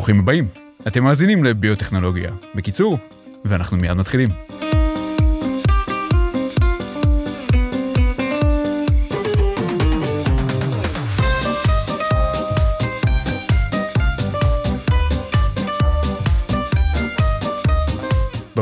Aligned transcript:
ברוכים 0.00 0.20
הבאים. 0.20 0.46
אתם 0.86 1.04
מאזינים 1.04 1.44
לביוטכנולוגיה. 1.44 2.30
בקיצור, 2.54 2.98
ואנחנו 3.44 3.76
מיד 3.76 3.92
מתחילים. 3.92 4.28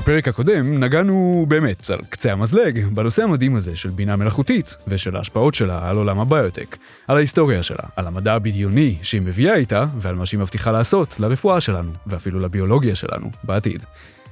בפרק 0.09 0.29
הקודם 0.29 0.85
נגענו 0.85 1.47
באמת 1.49 1.91
על 1.91 1.99
קצה 2.09 2.33
המזלג 2.33 2.87
בנושא 2.95 3.23
המדהים 3.23 3.57
הזה 3.57 3.77
של 3.77 3.89
בינה 3.89 4.17
מלאכותית 4.17 4.77
ושל 4.89 5.17
ההשפעות 5.17 5.55
שלה 5.55 5.89
על 5.89 5.97
עולם 5.97 6.19
הביוטק, 6.19 6.77
על 7.09 7.17
ההיסטוריה 7.17 7.63
שלה, 7.63 7.83
על 7.97 8.07
המדע 8.07 8.35
הבדיוני 8.35 8.97
שהיא 9.03 9.23
מביאה 9.23 9.55
איתה 9.55 9.85
ועל 9.99 10.15
מה 10.15 10.27
שהיא 10.27 10.41
מבטיחה 10.41 10.73
לעשות 10.73 11.21
לרפואה 11.21 11.61
שלנו 11.61 11.91
ואפילו 12.07 12.41
לביולוגיה 12.41 12.95
שלנו 12.95 13.31
בעתיד. 13.45 13.85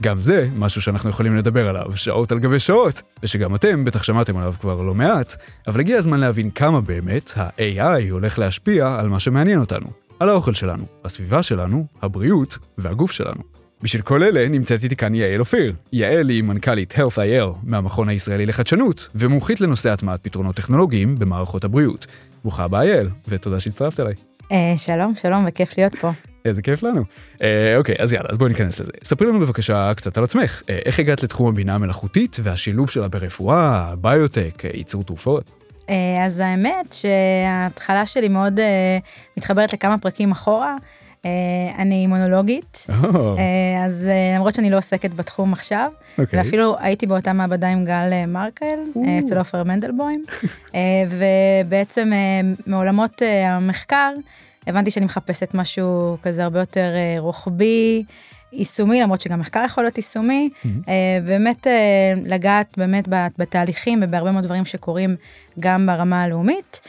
גם 0.02 0.16
זה 0.16 0.48
משהו 0.56 0.82
שאנחנו 0.82 1.10
יכולים 1.10 1.36
לדבר 1.36 1.68
עליו 1.68 1.96
שעות 1.96 2.32
על 2.32 2.38
גבי 2.38 2.60
שעות, 2.60 3.02
ושגם 3.22 3.54
אתם 3.54 3.84
בטח 3.84 4.02
שמעתם 4.02 4.36
עליו 4.36 4.54
כבר 4.60 4.82
לא 4.82 4.94
מעט, 4.94 5.34
אבל 5.66 5.80
הגיע 5.80 5.98
הזמן 5.98 6.20
להבין 6.20 6.50
כמה 6.50 6.80
באמת 6.80 7.32
ה-AI 7.36 8.10
הולך 8.10 8.38
להשפיע 8.38 8.96
על 8.98 9.08
מה 9.08 9.20
שמעניין 9.20 9.60
אותנו, 9.60 9.86
על 10.20 10.28
האוכל 10.28 10.54
שלנו, 10.54 10.84
הסביבה 11.04 11.42
שלנו, 11.42 11.86
הבריאות 12.02 12.58
והגוף 12.78 13.12
שלנו. 13.12 13.55
בשביל 13.86 14.02
כל 14.02 14.22
אלה 14.22 14.48
נמצאת 14.48 14.84
איתי 14.84 14.96
כאן 14.96 15.14
יעל 15.14 15.40
אופיר. 15.40 15.74
יעל 15.92 16.28
היא 16.28 16.42
מנכ"לית 16.42 16.94
Health.il 16.94 17.52
מהמכון 17.62 18.08
הישראלי 18.08 18.46
לחדשנות, 18.46 19.08
ומומחית 19.14 19.60
לנושא 19.60 19.90
הטמעת 19.90 20.20
פתרונות 20.22 20.56
טכנולוגיים 20.56 21.14
במערכות 21.14 21.64
הבריאות. 21.64 22.06
ברוכה 22.42 22.64
הבאה 22.64 22.84
יעל, 22.84 23.10
ותודה 23.28 23.60
שהצטרפת 23.60 24.00
אליי. 24.00 24.14
אה, 24.52 24.74
שלום, 24.76 25.14
שלום, 25.22 25.44
וכיף 25.48 25.78
להיות 25.78 25.94
פה. 25.94 26.10
איזה 26.44 26.62
כיף 26.62 26.82
לנו. 26.82 27.04
אה, 27.42 27.76
אוקיי, 27.76 27.94
אז 27.98 28.12
יאללה, 28.12 28.28
אז 28.30 28.38
בואי 28.38 28.48
ניכנס 28.48 28.80
לזה. 28.80 28.92
ספרי 29.04 29.28
לנו 29.28 29.40
בבקשה 29.40 29.92
קצת 29.96 30.18
על 30.18 30.24
עצמך. 30.24 30.62
אה, 30.70 30.78
איך 30.86 30.98
הגעת 30.98 31.22
לתחום 31.22 31.48
הבינה 31.48 31.74
המלאכותית 31.74 32.36
והשילוב 32.42 32.90
שלה 32.90 33.08
ברפואה, 33.08 33.94
ביוטק, 34.00 34.62
ייצור 34.74 35.04
תרופות? 35.04 35.50
אה, 35.90 36.24
אז 36.26 36.38
האמת 36.38 36.92
שההתחלה 36.92 38.06
שלי 38.06 38.28
מאוד 38.28 38.60
אה, 38.60 38.98
מתחברת 39.36 39.72
לכמה 39.72 39.98
פרקים 39.98 40.32
אחורה. 40.32 40.76
אה, 41.26 41.30
אני 41.82 41.94
אימונולוגית, 41.94 42.86
או, 43.04 43.36
אה, 43.38 43.84
אז 43.86 44.06
אה, 44.10 44.34
למרות 44.36 44.54
שאני 44.54 44.70
לא 44.70 44.78
עוסקת 44.78 45.14
בתחום 45.14 45.52
עכשיו, 45.52 45.90
אוקיי. 46.18 46.38
ואפילו 46.38 46.76
הייתי 46.78 47.06
באותה 47.06 47.32
מעבדה 47.32 47.68
עם 47.68 47.84
גל 47.84 48.24
מרקל, 48.28 48.78
אה, 49.06 49.18
אצל 49.18 49.38
עופר 49.38 49.62
מנדלבוים, 49.64 50.24
ובעצם 51.10 52.12
מעולמות 52.66 53.22
המחקר, 53.46 54.12
הבנתי 54.66 54.90
שאני 54.90 55.04
מחפשת 55.06 55.54
משהו 55.54 56.16
כזה 56.22 56.44
הרבה 56.44 56.58
יותר 56.58 56.90
רוחבי, 57.18 58.04
יישומי, 58.52 59.00
למרות 59.02 59.20
שגם 59.20 59.40
מחקר 59.40 59.62
יכול 59.66 59.84
להיות 59.84 59.96
יישומי. 59.96 60.50
אה, 60.88 60.92
באמת 61.26 61.66
לגעת 62.24 62.74
באמת 62.76 63.04
בת- 63.08 63.32
בתהליכים 63.38 64.00
ובהרבה 64.02 64.30
מאוד 64.32 64.44
דברים 64.44 64.64
שקורים 64.64 65.16
גם 65.60 65.86
ברמה 65.86 66.22
הלאומית. 66.22 66.80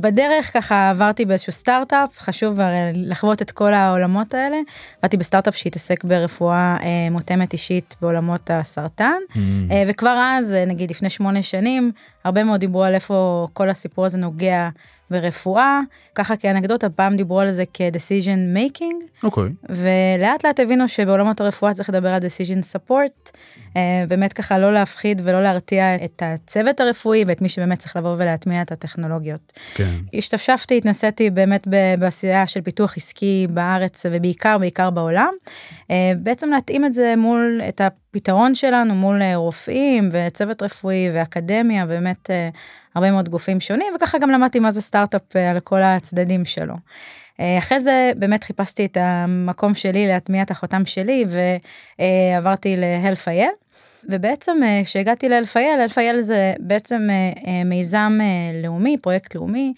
בדרך 0.00 0.52
ככה 0.52 0.90
עברתי 0.90 1.24
באיזשהו 1.24 1.52
סטארט-אפ, 1.52 2.18
חשוב 2.18 2.60
הרי 2.60 2.92
לחוות 2.94 3.42
את 3.42 3.50
כל 3.50 3.74
העולמות 3.74 4.34
האלה. 4.34 4.56
באתי 5.02 5.16
בסטארט-אפ 5.16 5.56
שהתעסק 5.56 6.04
ברפואה 6.04 6.76
אה, 6.82 7.10
מותאמת 7.10 7.52
אישית 7.52 7.96
בעולמות 8.00 8.50
הסרטן, 8.50 9.18
מהמם. 9.34 9.70
אה, 9.70 9.84
וכבר 9.86 10.18
אז, 10.38 10.54
אה, 10.54 10.64
נגיד 10.64 10.90
לפני 10.90 11.10
שמונה 11.10 11.42
שנים, 11.42 11.92
הרבה 12.24 12.44
מאוד 12.44 12.60
דיברו 12.60 12.84
על 12.84 12.94
איפה 12.94 13.48
כל 13.52 13.68
הסיפור 13.68 14.06
הזה 14.06 14.18
נוגע 14.18 14.68
ברפואה. 15.10 15.80
ככה 16.14 16.36
כאנקדוטה, 16.36 16.90
פעם 16.90 17.16
דיברו 17.16 17.40
על 17.40 17.50
זה 17.50 17.64
כ-decision 17.74 18.56
making, 18.56 19.22
אוקיי. 19.22 19.48
ולאט 19.68 20.44
לאט 20.44 20.60
הבינו 20.60 20.88
שבעולמות 20.88 21.40
הרפואה 21.40 21.74
צריך 21.74 21.90
לדבר 21.90 22.14
על 22.14 22.20
decision 22.20 22.76
support, 22.76 23.30
אה, 23.76 24.04
באמת 24.08 24.32
ככה 24.32 24.58
לא 24.58 24.72
להפחיד 24.72 25.22
ולא 25.24 25.42
להרתיע 25.42 25.94
את 26.04 26.22
הצוות 26.26 26.80
הרפואי 26.80 27.24
ואת 27.26 27.42
מי 27.42 27.48
שבאמת 27.48 27.78
צריך 27.78 27.96
לבוא 27.96 28.14
ולהטמיע 28.18 28.62
את 28.62 28.72
הטכנולוגיות. 28.72 29.52
כן. 29.74 29.90
השתפשפתי, 30.14 30.78
התנסיתי 30.78 31.30
באמת 31.30 31.68
בעשייה 31.98 32.46
של 32.46 32.60
פיתוח 32.60 32.96
עסקי 32.96 33.46
בארץ 33.50 34.06
ובעיקר 34.10 34.58
בעיקר 34.58 34.90
בעולם. 34.90 35.32
אה, 35.90 36.12
בעצם 36.18 36.50
להתאים 36.50 36.84
את 36.84 36.94
זה 36.94 37.14
מול, 37.16 37.60
את 37.68 37.80
הפתרון 38.16 38.54
שלנו 38.54 38.94
מול 38.94 39.22
אה, 39.22 39.36
רופאים 39.36 40.08
וצוות 40.12 40.62
רפואי 40.62 41.10
ואקדמיה, 41.14 41.86
באמת 41.86 42.30
אה, 42.30 42.48
הרבה 42.94 43.10
מאוד 43.10 43.28
גופים 43.28 43.60
שונים, 43.60 43.92
וככה 43.96 44.18
גם 44.18 44.30
למדתי 44.30 44.58
מה 44.58 44.70
זה 44.70 44.82
סטארט-אפ 44.82 45.36
אה, 45.36 45.50
על 45.50 45.60
כל 45.60 45.82
הצדדים 45.82 46.44
שלו. 46.44 46.74
אחרי 47.58 47.80
זה 47.80 48.12
באמת 48.16 48.44
חיפשתי 48.44 48.84
את 48.84 48.96
המקום 49.00 49.74
שלי 49.74 50.08
להטמיע 50.08 50.42
את 50.42 50.50
החותם 50.50 50.86
שלי 50.86 51.24
ועברתי 51.98 52.76
ל-Health.il. 52.76 53.66
ובעצם 54.10 54.56
כשהגעתי 54.84 55.28
ל-Health.il, 55.28 55.90
Health.il 55.90 56.20
זה 56.20 56.52
בעצם 56.58 57.08
מיזם 57.64 58.18
לאומי, 58.62 58.96
פרויקט 59.02 59.34
לאומי, 59.34 59.72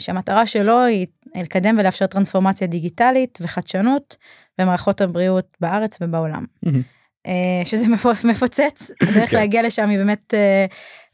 שהמטרה 0.00 0.46
שלו 0.46 0.82
היא 0.84 1.06
לקדם 1.34 1.76
ולאפשר 1.78 2.06
טרנספורמציה 2.06 2.66
דיגיטלית 2.66 3.38
וחדשנות 3.42 4.16
במערכות 4.58 5.00
הבריאות 5.00 5.56
בארץ 5.60 5.98
ובעולם. 6.00 6.44
מהמם. 6.62 6.93
אה, 7.26 7.32
שזה 7.64 7.88
מפ- 7.88 8.24
מפוצץ, 8.24 8.90
הדרך 9.08 9.30
כן. 9.30 9.36
להגיע 9.36 9.62
לשם 9.62 9.88
היא 9.88 9.98
באמת 9.98 10.34
אה, 10.34 10.66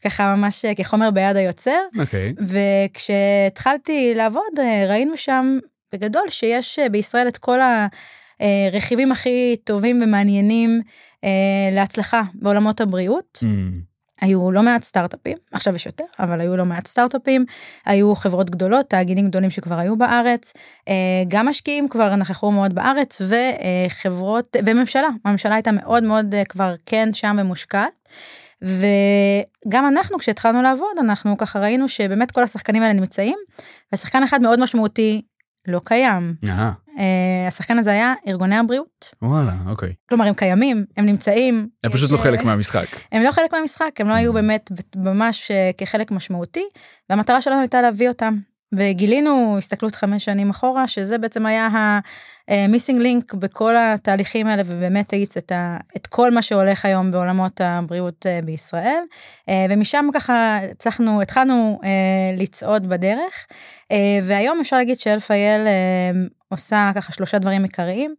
ככה 0.04 0.36
ממש 0.36 0.64
אה, 0.64 0.74
כחומר 0.74 1.10
ביד 1.10 1.36
היוצר. 1.36 1.78
אוקיי. 1.98 2.32
וכשהתחלתי 2.46 4.12
לעבוד 4.14 4.60
ראינו 4.88 5.16
שם 5.16 5.58
בגדול 5.92 6.28
שיש 6.28 6.78
בישראל 6.90 7.28
את 7.28 7.38
כל 7.38 7.58
הרכיבים 8.40 9.12
הכי 9.12 9.56
טובים 9.64 9.98
ומעניינים 10.02 10.80
להצלחה 11.72 12.22
בעולמות 12.34 12.80
הבריאות. 12.80 13.38
מהמם. 13.42 13.89
היו 14.20 14.50
לא 14.50 14.62
מעט 14.62 14.82
סטארט-אפים, 14.82 15.36
עכשיו 15.52 15.74
יש 15.74 15.86
יותר, 15.86 16.04
אבל 16.18 16.40
היו 16.40 16.56
לא 16.56 16.64
מעט 16.64 16.86
סטארט-אפים, 16.86 17.44
היו 17.86 18.14
חברות 18.14 18.50
גדולות, 18.50 18.86
תאגידים 18.86 19.28
גדולים 19.28 19.50
שכבר 19.50 19.78
היו 19.78 19.96
בארץ, 19.96 20.52
אה, 20.88 20.94
גם 21.28 21.48
משקיעים 21.48 21.88
כבר 21.88 22.16
נכחו 22.16 22.52
מאוד 22.52 22.74
בארץ, 22.74 23.22
וחברות, 23.22 24.56
וממשלה, 24.64 25.08
הממשלה 25.24 25.54
הייתה 25.54 25.72
מאוד 25.72 26.02
מאוד 26.02 26.34
אה, 26.34 26.44
כבר 26.44 26.74
כן 26.86 27.08
שם 27.12 27.36
ומושקעת. 27.40 27.98
וגם 28.62 29.86
אנחנו 29.86 30.18
כשהתחלנו 30.18 30.62
לעבוד 30.62 30.98
אנחנו 31.00 31.36
ככה 31.36 31.58
ראינו 31.58 31.88
שבאמת 31.88 32.30
כל 32.30 32.42
השחקנים 32.42 32.82
האלה 32.82 32.94
נמצאים 32.94 33.38
ושחקן 33.92 34.22
אחד 34.22 34.42
מאוד 34.42 34.60
משמעותי 34.60 35.22
לא 35.70 35.80
קיים 35.84 36.34
אהה, 36.48 36.72
אה, 36.98 37.48
השחקן 37.48 37.78
הזה 37.78 37.90
היה 37.90 38.14
ארגוני 38.28 38.56
הבריאות 38.56 39.14
וואלה, 39.22 39.52
אוקיי. 39.66 39.92
כלומר 40.08 40.26
הם 40.26 40.34
קיימים 40.34 40.84
הם 40.96 41.06
נמצאים 41.06 41.68
הם 41.84 41.92
פשוט 41.92 42.06
יש, 42.06 42.12
לא 42.12 42.16
אה, 42.18 42.22
חלק 42.22 42.44
מהמשחק. 42.44 42.86
הם 43.12 43.22
לא 43.22 43.32
חלק 43.32 43.52
מהמשחק, 43.52 43.90
הם 43.98 44.08
לא 44.08 44.14
היו 44.14 44.32
באמת 44.32 44.72
ממש 44.96 45.50
אה, 45.50 45.70
כחלק 45.78 46.10
משמעותי, 46.10 46.64
והמטרה 47.10 47.40
שלנו 47.40 47.60
הייתה 47.60 47.82
להביא 47.82 48.08
אותם. 48.08 48.36
וגילינו 48.72 49.54
הסתכלות 49.58 49.94
חמש 49.94 50.24
שנים 50.24 50.50
אחורה, 50.50 50.88
שזה 50.88 51.18
בעצם 51.18 51.46
היה 51.46 51.66
ה-missing 51.66 53.00
link 53.02 53.36
בכל 53.36 53.74
התהליכים 53.76 54.46
האלה, 54.46 54.62
ובאמת 54.66 55.12
האיץ 55.12 55.36
את, 55.36 55.52
את 55.96 56.06
כל 56.06 56.30
מה 56.30 56.42
שהולך 56.42 56.84
היום 56.84 57.10
בעולמות 57.10 57.60
הבריאות 57.60 58.26
אה, 58.26 58.40
בישראל. 58.44 59.02
אה, 59.48 59.66
ומשם 59.70 60.06
ככה 60.14 60.58
הצלחנו, 60.70 61.22
התחלנו 61.22 61.80
אה, 61.84 61.88
לצעוד 62.36 62.88
בדרך, 62.88 63.46
אה, 63.92 64.18
והיום 64.22 64.60
אפשר 64.60 64.76
להגיד 64.76 64.98
שאלפייל 64.98 65.66
אה, 65.66 66.10
עושה 66.48 66.90
ככה 66.94 67.12
שלושה 67.12 67.38
דברים 67.38 67.62
עיקריים. 67.62 68.14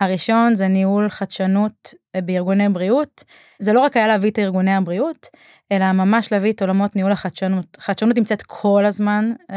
הראשון 0.00 0.54
זה 0.54 0.68
ניהול 0.68 1.08
חדשנות 1.08 1.94
אה, 1.94 2.03
בארגוני 2.24 2.68
בריאות. 2.68 3.24
זה 3.58 3.72
לא 3.72 3.80
רק 3.80 3.96
היה 3.96 4.06
להביא 4.06 4.30
את 4.30 4.38
ארגוני 4.38 4.74
הבריאות, 4.74 5.26
אלא 5.72 5.92
ממש 5.92 6.32
להביא 6.32 6.52
את 6.52 6.62
עולמות 6.62 6.96
ניהול 6.96 7.12
החדשנות. 7.12 7.76
חדשנות 7.80 8.16
נמצאת 8.16 8.42
כל 8.42 8.84
הזמן 8.84 9.32
אה, 9.50 9.56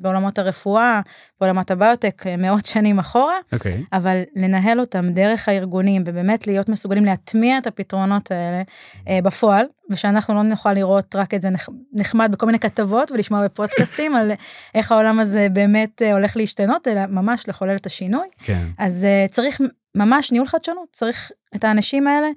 בעולמות 0.00 0.38
הרפואה, 0.38 1.00
בעולמות 1.40 1.70
הביוטק, 1.70 2.22
אה, 2.26 2.36
מאות 2.36 2.66
שנים 2.66 2.98
אחורה, 2.98 3.34
אוקיי. 3.52 3.84
אבל 3.92 4.22
לנהל 4.36 4.80
אותם 4.80 5.08
דרך 5.08 5.48
הארגונים 5.48 6.02
ובאמת 6.06 6.46
להיות 6.46 6.68
מסוגלים 6.68 7.04
להטמיע 7.04 7.58
את 7.58 7.66
הפתרונות 7.66 8.30
האלה 8.30 8.62
אה, 9.08 9.18
בפועל, 9.22 9.66
ושאנחנו 9.90 10.34
לא 10.34 10.42
נוכל 10.42 10.72
לראות 10.72 11.16
רק 11.16 11.34
את 11.34 11.42
זה 11.42 11.50
נח- 11.50 11.68
נחמד 11.92 12.28
בכל 12.32 12.46
מיני 12.46 12.58
כתבות 12.58 13.12
ולשמוע 13.12 13.44
בפודקאסטים 13.44 14.16
על 14.16 14.32
איך 14.74 14.92
העולם 14.92 15.20
הזה 15.20 15.46
באמת 15.52 16.02
אה, 16.02 16.12
הולך 16.12 16.36
להשתנות, 16.36 16.88
אלא 16.88 17.06
ממש 17.06 17.48
לחולל 17.48 17.76
את 17.76 17.86
השינוי. 17.86 18.26
כן. 18.42 18.64
אז 18.78 19.06
uh, 19.06 19.32
צריך 19.32 19.60
ממש 19.94 20.32
ניהול 20.32 20.46
חדשנות, 20.46 20.88
צריך 20.92 21.30
את 21.56 21.64
האנשים 21.64 22.06
האלה 22.06 22.28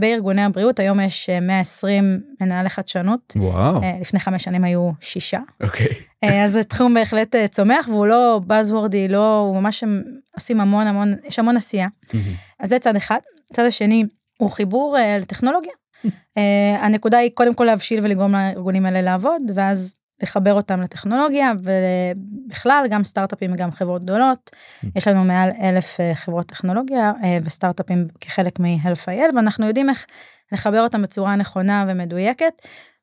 בארגוני 0.00 0.42
הבריאות, 0.42 0.80
היום 0.80 1.00
יש 1.00 1.30
אה, 1.30 1.40
120 1.40 2.20
מנהלי 2.40 2.68
חדשנות, 2.68 3.36
וואו. 3.36 3.80
uh, 3.80 3.84
לפני 4.00 4.20
חמש 4.20 4.44
שנים 4.44 4.64
היו 4.64 4.90
שישה, 5.00 5.40
אוקיי. 5.62 5.86
uh, 6.24 6.28
אז 6.44 6.52
זה 6.52 6.64
תחום 6.64 6.94
בהחלט 6.94 7.36
צומח 7.50 7.88
והוא 7.88 8.06
לא 8.06 8.40
buzzwordy, 8.48 9.08
לא, 9.12 9.38
הוא 9.38 9.60
ממש 9.60 9.84
עושים 10.36 10.60
המון 10.60 10.86
המון, 10.86 11.14
יש 11.24 11.38
המון 11.38 11.56
עשייה, 11.56 11.88
מהמם. 12.14 12.26
אז 12.60 12.68
זה 12.68 12.78
צד 12.78 12.96
אחד, 12.96 13.18
צד 13.52 13.64
השני 13.64 14.04
הוא 14.38 14.50
חיבור 14.50 14.96
לטכנולוגיה. 15.20 15.72
uh, 16.06 16.10
הנקודה 16.80 17.18
היא 17.18 17.30
קודם 17.34 17.54
כל 17.54 17.64
להבשיל 17.64 18.00
ולגרום 18.02 18.32
לארגונים 18.32 18.86
האלה 18.86 19.02
לעבוד, 19.02 19.42
ואז 19.54 19.94
לחבר 20.22 20.54
אותם 20.54 20.80
לטכנולוגיה 20.80 21.52
ובכלל 21.62 22.86
גם 22.90 23.04
סטארט-אפים 23.04 23.52
וגם 23.52 23.70
חברות 23.70 24.02
גדולות. 24.02 24.50
Mm. 24.50 24.86
יש 24.96 25.08
לנו 25.08 25.24
מעל 25.24 25.50
אלף 25.62 26.00
אה, 26.00 26.14
חברות 26.14 26.46
טכנולוגיה 26.46 27.12
אה, 27.22 27.38
וסטארט-אפים 27.44 28.08
כחלק 28.20 28.60
מ-Health.il 28.60 29.36
ואנחנו 29.36 29.66
יודעים 29.66 29.88
איך 29.88 30.06
לחבר 30.52 30.82
אותם 30.82 31.02
בצורה 31.02 31.36
נכונה 31.36 31.84
ומדויקת. 31.88 32.52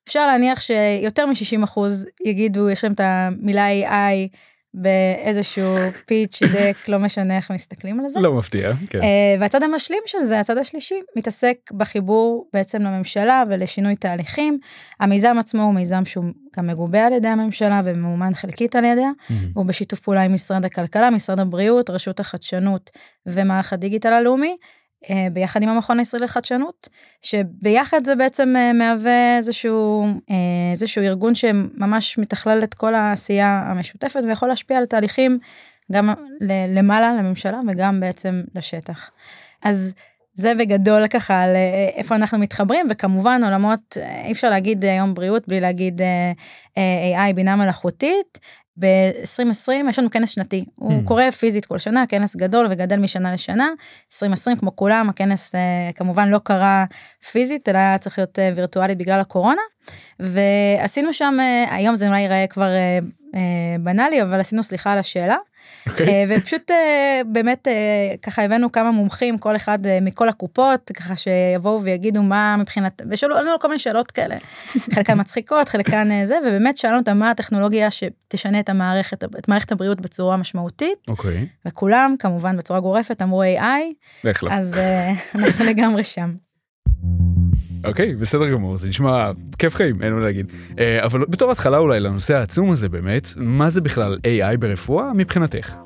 אפשר 0.08 0.26
להניח 0.26 0.60
שיותר 0.60 1.26
מ-60% 1.26 1.78
יגידו 2.24 2.70
יש 2.70 2.84
להם 2.84 2.92
את 2.92 3.00
המילה 3.00 3.66
AI 3.68 4.28
באיזשהו 4.74 5.76
פיץ' 6.06 6.42
דק 6.42 6.88
לא 6.88 6.98
משנה 6.98 7.36
איך 7.36 7.50
מסתכלים 7.50 8.00
על 8.00 8.08
זה. 8.08 8.20
לא 8.20 8.32
מפתיע. 8.32 8.72
כן. 8.90 9.00
Uh, 9.00 9.04
והצד 9.40 9.62
המשלים 9.62 10.02
של 10.06 10.22
זה 10.22 10.40
הצד 10.40 10.58
השלישי 10.58 11.00
מתעסק 11.16 11.56
בחיבור 11.72 12.48
בעצם 12.52 12.82
לממשלה 12.82 13.42
ולשינוי 13.48 13.96
תהליכים. 13.96 14.58
המיזם 15.00 15.36
עצמו 15.38 15.62
הוא 15.62 15.74
מיזם 15.74 16.04
שהוא 16.04 16.24
גם 16.56 16.66
מגובה 16.66 17.06
על 17.06 17.12
ידי 17.12 17.28
הממשלה 17.28 17.80
ומאומן 17.84 18.34
חלקית 18.34 18.76
על 18.76 18.84
ידיה. 18.84 19.10
הוא 19.54 19.66
בשיתוף 19.66 20.00
פעולה 20.00 20.22
עם 20.22 20.34
משרד 20.34 20.64
הכלכלה 20.64 21.10
משרד 21.10 21.40
הבריאות 21.40 21.90
רשות 21.90 22.20
החדשנות 22.20 22.90
ומערך 23.26 23.72
הדיגיטל 23.72 24.12
הלאומי. 24.12 24.56
אה, 25.10 25.26
ביחד 25.32 25.62
עם 25.62 25.68
המכון 25.68 25.98
הישראלי 25.98 26.24
לחדשנות 26.24 26.88
שביחד 27.22 28.04
זה 28.04 28.14
בעצם 28.14 28.54
אה, 28.56 28.72
מהווה 28.72 29.36
איזשהו 29.36 30.06
אה, 30.30 30.36
איזשהו 30.72 31.02
ארגון 31.02 31.34
שממש 31.34 32.18
מתכלל 32.18 32.60
את 32.64 32.74
כל 32.74 32.94
העשייה 32.94 33.62
המשותפת 33.66 34.20
ויכול 34.28 34.48
להשפיע 34.48 34.78
על 34.78 34.86
תהליכים 34.86 35.38
גם 35.92 36.14
למעלה 36.68 37.12
לממשלה 37.12 37.60
וגם 37.68 38.00
בעצם 38.00 38.42
לשטח. 38.54 39.10
אז 39.64 39.94
זה 40.34 40.54
בגדול 40.54 41.08
ככה 41.08 41.42
על 41.42 41.50
איפה 41.96 42.14
אנחנו 42.14 42.38
מתחברים 42.38 42.86
וכמובן 42.90 43.40
עולמות 43.44 43.96
אי 44.24 44.32
אפשר 44.32 44.50
להגיד 44.50 44.84
היום 44.84 45.14
בריאות 45.14 45.48
בלי 45.48 45.60
להגיד 45.60 46.00
AI 46.74 47.32
בינה 47.34 47.56
מלאכותית 47.56 48.38
ב-2020 48.78 49.72
יש 49.88 49.98
לנו 49.98 50.10
כנס 50.10 50.30
שנתי, 50.30 50.64
mm. 50.68 50.72
הוא 50.74 51.04
קורה 51.04 51.30
פיזית 51.30 51.66
כל 51.66 51.78
שנה, 51.78 52.04
כנס 52.08 52.36
גדול 52.36 52.66
וגדל 52.70 52.96
משנה 52.96 53.32
לשנה. 53.32 53.68
2020 54.12 54.56
כמו 54.56 54.76
כולם, 54.76 55.08
הכנס 55.08 55.54
אה, 55.54 55.90
כמובן 55.94 56.28
לא 56.28 56.38
קרה 56.38 56.84
פיזית, 57.30 57.68
אלא 57.68 57.78
היה 57.78 57.98
צריך 57.98 58.18
להיות 58.18 58.38
אה, 58.38 58.50
וירטואלי 58.54 58.94
בגלל 58.94 59.20
הקורונה. 59.20 59.62
ועשינו 60.20 61.12
שם, 61.12 61.36
אה, 61.40 61.74
היום 61.74 61.94
זה 61.94 62.08
אולי 62.08 62.20
ייראה 62.20 62.46
כבר 62.46 62.70
בנאלי, 63.80 64.22
אבל 64.22 64.40
עשינו 64.40 64.62
סליחה 64.62 64.92
על 64.92 64.98
השאלה. 64.98 65.36
Okay. 65.88 65.90
אוקיי. 65.90 66.08
אה, 66.08 66.24
ופשוט 66.38 66.70
אה, 66.70 67.20
באמת 67.26 67.68
אה, 67.68 68.14
ככה 68.22 68.42
הבאנו 68.42 68.72
כמה 68.72 68.90
מומחים 68.90 69.38
כל 69.38 69.56
אחד 69.56 69.78
מכל 70.02 70.28
הקופות 70.28 70.90
ככה 70.96 71.14
שיבואו 71.16 71.82
ויגידו 71.82 72.22
מה 72.22 72.56
מבחינת 72.58 73.02
ושאלו 73.10 73.34
לנו 73.34 73.50
כל 73.60 73.68
מיני 73.68 73.78
שאלות 73.78 74.10
כאלה 74.10 74.36
חלקן 74.94 75.20
מצחיקות 75.20 75.68
חלקן 75.68 76.24
זה 76.24 76.38
ובאמת 76.42 76.76
שאלנו 76.76 76.98
אותם 76.98 77.18
מה 77.18 77.30
הטכנולוגיה 77.30 77.88
שתשנה 77.90 78.60
את 78.60 78.68
המערכת 78.68 79.24
את 79.24 79.48
מערכת 79.48 79.72
הבריאות 79.72 80.00
בצורה 80.00 80.36
משמעותית 80.36 80.98
okay. 81.08 81.10
אוקיי. 81.10 81.46
וכולם 81.66 82.14
כמובן 82.18 82.56
בצורה 82.56 82.80
גורפת 82.80 83.22
אמרו 83.22 83.42
AI? 83.42 84.26
אז 84.50 84.74
אנחנו 85.34 85.64
לגמרי 85.64 86.04
שם. 86.04 86.47
אוקיי, 87.84 88.14
בסדר 88.14 88.50
גמור, 88.50 88.78
זה 88.78 88.88
נשמע 88.88 89.30
כיף 89.58 89.74
חיים, 89.74 90.02
אין 90.02 90.12
מה 90.12 90.20
להגיד. 90.20 90.52
אה, 90.78 91.04
אבל 91.04 91.24
בתור 91.28 91.50
התחלה 91.50 91.78
אולי 91.78 92.00
לנושא 92.00 92.36
העצום 92.36 92.70
הזה 92.70 92.88
באמת, 92.88 93.28
מה 93.36 93.70
זה 93.70 93.80
בכלל 93.80 94.18
AI 94.24 94.56
ברפואה 94.56 95.12
מבחינתך? 95.12 95.76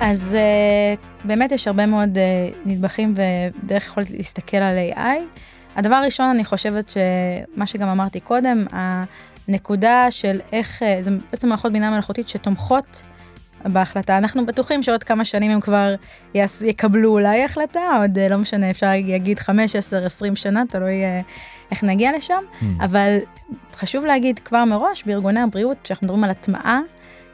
אז 0.00 0.36
uh, 0.36 1.26
באמת 1.26 1.52
יש 1.52 1.68
הרבה 1.68 1.86
מאוד 1.86 2.16
uh, 2.16 2.56
נדבכים 2.64 3.14
ודרך 3.14 3.86
יכולת 3.86 4.10
להסתכל 4.10 4.56
על 4.56 4.76
AI. 4.92 5.38
הדבר 5.76 5.94
הראשון, 5.94 6.26
אני 6.26 6.44
חושבת 6.44 6.88
שמה 6.88 7.66
שגם 7.66 7.88
אמרתי 7.88 8.20
קודם, 8.20 8.66
הנקודה 8.72 10.06
של 10.10 10.40
איך, 10.52 10.82
זה 11.00 11.10
בעצם 11.30 11.48
מערכות 11.48 11.72
בינה 11.72 11.90
מלאכותית 11.90 12.28
שתומכות 12.28 13.02
בהחלטה. 13.68 14.18
אנחנו 14.18 14.46
בטוחים 14.46 14.82
שעוד 14.82 15.04
כמה 15.04 15.24
שנים 15.24 15.50
הם 15.50 15.60
כבר 15.60 15.94
יס, 16.34 16.62
יקבלו 16.62 17.10
אולי 17.10 17.44
החלטה, 17.44 17.80
עוד 18.00 18.18
לא 18.30 18.36
משנה, 18.36 18.70
אפשר 18.70 18.86
להגיד 18.86 19.38
5, 19.38 19.76
10, 19.76 20.06
20 20.06 20.36
שנה, 20.36 20.62
תלוי 20.70 21.04
אה, 21.04 21.20
איך 21.70 21.84
נגיע 21.84 22.16
לשם, 22.16 22.42
mm. 22.60 22.64
אבל 22.84 23.18
חשוב 23.74 24.04
להגיד 24.04 24.38
כבר 24.38 24.64
מראש, 24.64 25.04
בארגוני 25.06 25.40
הבריאות, 25.40 25.76
כשאנחנו 25.84 26.04
מדברים 26.04 26.24
על 26.24 26.30
הטמעה, 26.30 26.80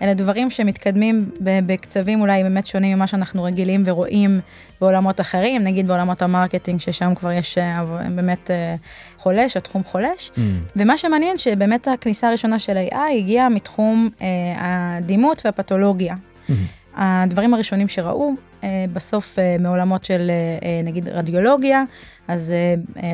אלה 0.02 0.14
דברים 0.14 0.50
שמתקדמים 0.50 1.30
בקצבים 1.40 2.20
אולי 2.20 2.42
באמת 2.42 2.66
שונים 2.66 2.96
ממה 2.96 3.06
שאנחנו 3.06 3.42
רגילים 3.42 3.82
ורואים 3.86 4.40
בעולמות 4.80 5.20
אחרים, 5.20 5.62
נגיד 5.62 5.86
בעולמות 5.86 6.22
המרקטינג, 6.22 6.80
ששם 6.80 7.14
כבר 7.14 7.32
יש 7.32 7.58
אה, 7.58 7.84
באמת 8.14 8.50
אה, 8.50 8.74
חולש, 9.18 9.56
התחום 9.56 9.84
חולש. 9.84 10.30
Mm. 10.34 10.40
ומה 10.76 10.98
שמעניין 10.98 11.36
שבאמת 11.36 11.88
הכניסה 11.88 12.28
הראשונה 12.28 12.58
של 12.58 12.76
AI 12.76 12.96
הגיעה 13.18 13.48
מתחום 13.48 14.10
אה, 14.22 14.26
הדימות 14.56 15.42
והפתולוגיה. 15.44 16.14
Mm-hmm. 16.14 16.52
הדברים 16.96 17.54
הראשונים 17.54 17.88
שראו 17.88 18.34
אה, 18.64 18.84
בסוף 18.92 19.38
אה, 19.38 19.56
מעולמות 19.60 20.04
של 20.04 20.30
אה, 20.30 20.80
נגיד 20.84 21.08
רדיולוגיה, 21.08 21.84
אז 22.28 22.54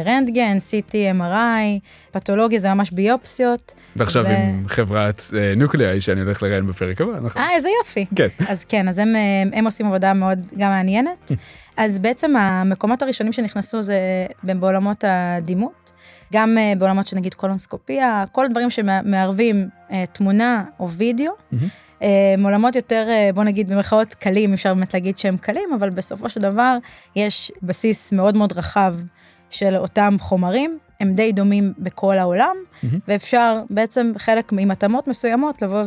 רנטגן, 0.06 0.56
CT, 0.56 0.92
MRI, 0.92 1.88
פתולוגיה 2.12 2.58
זה 2.58 2.74
ממש 2.74 2.90
ביופסיות. 2.90 3.74
ועכשיו 3.96 4.24
ו... 4.24 4.28
עם 4.28 4.68
חברת 4.68 5.22
Nucleai 5.56 6.00
שאני 6.00 6.20
הולך 6.20 6.42
לראיין 6.42 6.66
בפרק 6.66 7.00
הבא, 7.00 7.20
נכון? 7.20 7.42
אה, 7.42 7.48
איזה 7.54 7.68
יופי. 7.78 8.06
כן. 8.16 8.28
אז 8.48 8.64
כן, 8.64 8.88
אז 8.88 8.98
הם, 8.98 9.14
הם 9.52 9.64
עושים 9.64 9.86
עבודה 9.86 10.14
מאוד 10.14 10.46
גם 10.58 10.70
מעניינת. 10.70 11.32
אז 11.76 12.00
בעצם 12.00 12.36
המקומות 12.36 13.02
הראשונים 13.02 13.32
שנכנסו 13.32 13.82
זה 13.82 14.26
בעולמות 14.42 15.04
הדימות. 15.06 15.92
גם 16.32 16.58
בעולמות 16.78 17.06
של 17.06 17.16
נגיד 17.16 17.34
קולונסקופיה, 17.34 18.24
כל 18.32 18.46
הדברים 18.46 18.70
שמערבים 18.70 19.68
תמונה 20.12 20.64
או 20.80 20.90
וידאו. 20.90 21.32
Mm-hmm. 21.32 21.87
מעולמות 22.38 22.76
יותר 22.76 23.06
אה, 23.10 23.30
בוא 23.34 23.44
נגיד 23.44 23.70
במרכאות 23.70 24.14
קלים 24.14 24.52
אפשר 24.52 24.74
באמת 24.74 24.94
להגיד 24.94 25.18
שהם 25.18 25.36
קלים 25.36 25.72
אבל 25.78 25.90
בסופו 25.90 26.28
של 26.28 26.40
דבר 26.40 26.76
יש 27.16 27.52
בסיס 27.62 28.12
מאוד 28.12 28.36
מאוד 28.36 28.52
רחב 28.52 28.94
של 29.50 29.76
אותם 29.76 30.16
חומרים 30.20 30.78
הם 31.00 31.14
די 31.14 31.32
דומים 31.32 31.72
בכל 31.78 32.18
העולם, 32.18 32.56
mm-hmm. 32.56 32.86
ואפשר 33.08 33.62
בעצם 33.70 34.12
חלק 34.18 34.52
עם 34.58 34.70
התאמות 34.70 35.08
מסוימות 35.08 35.62
לבוא 35.62 35.82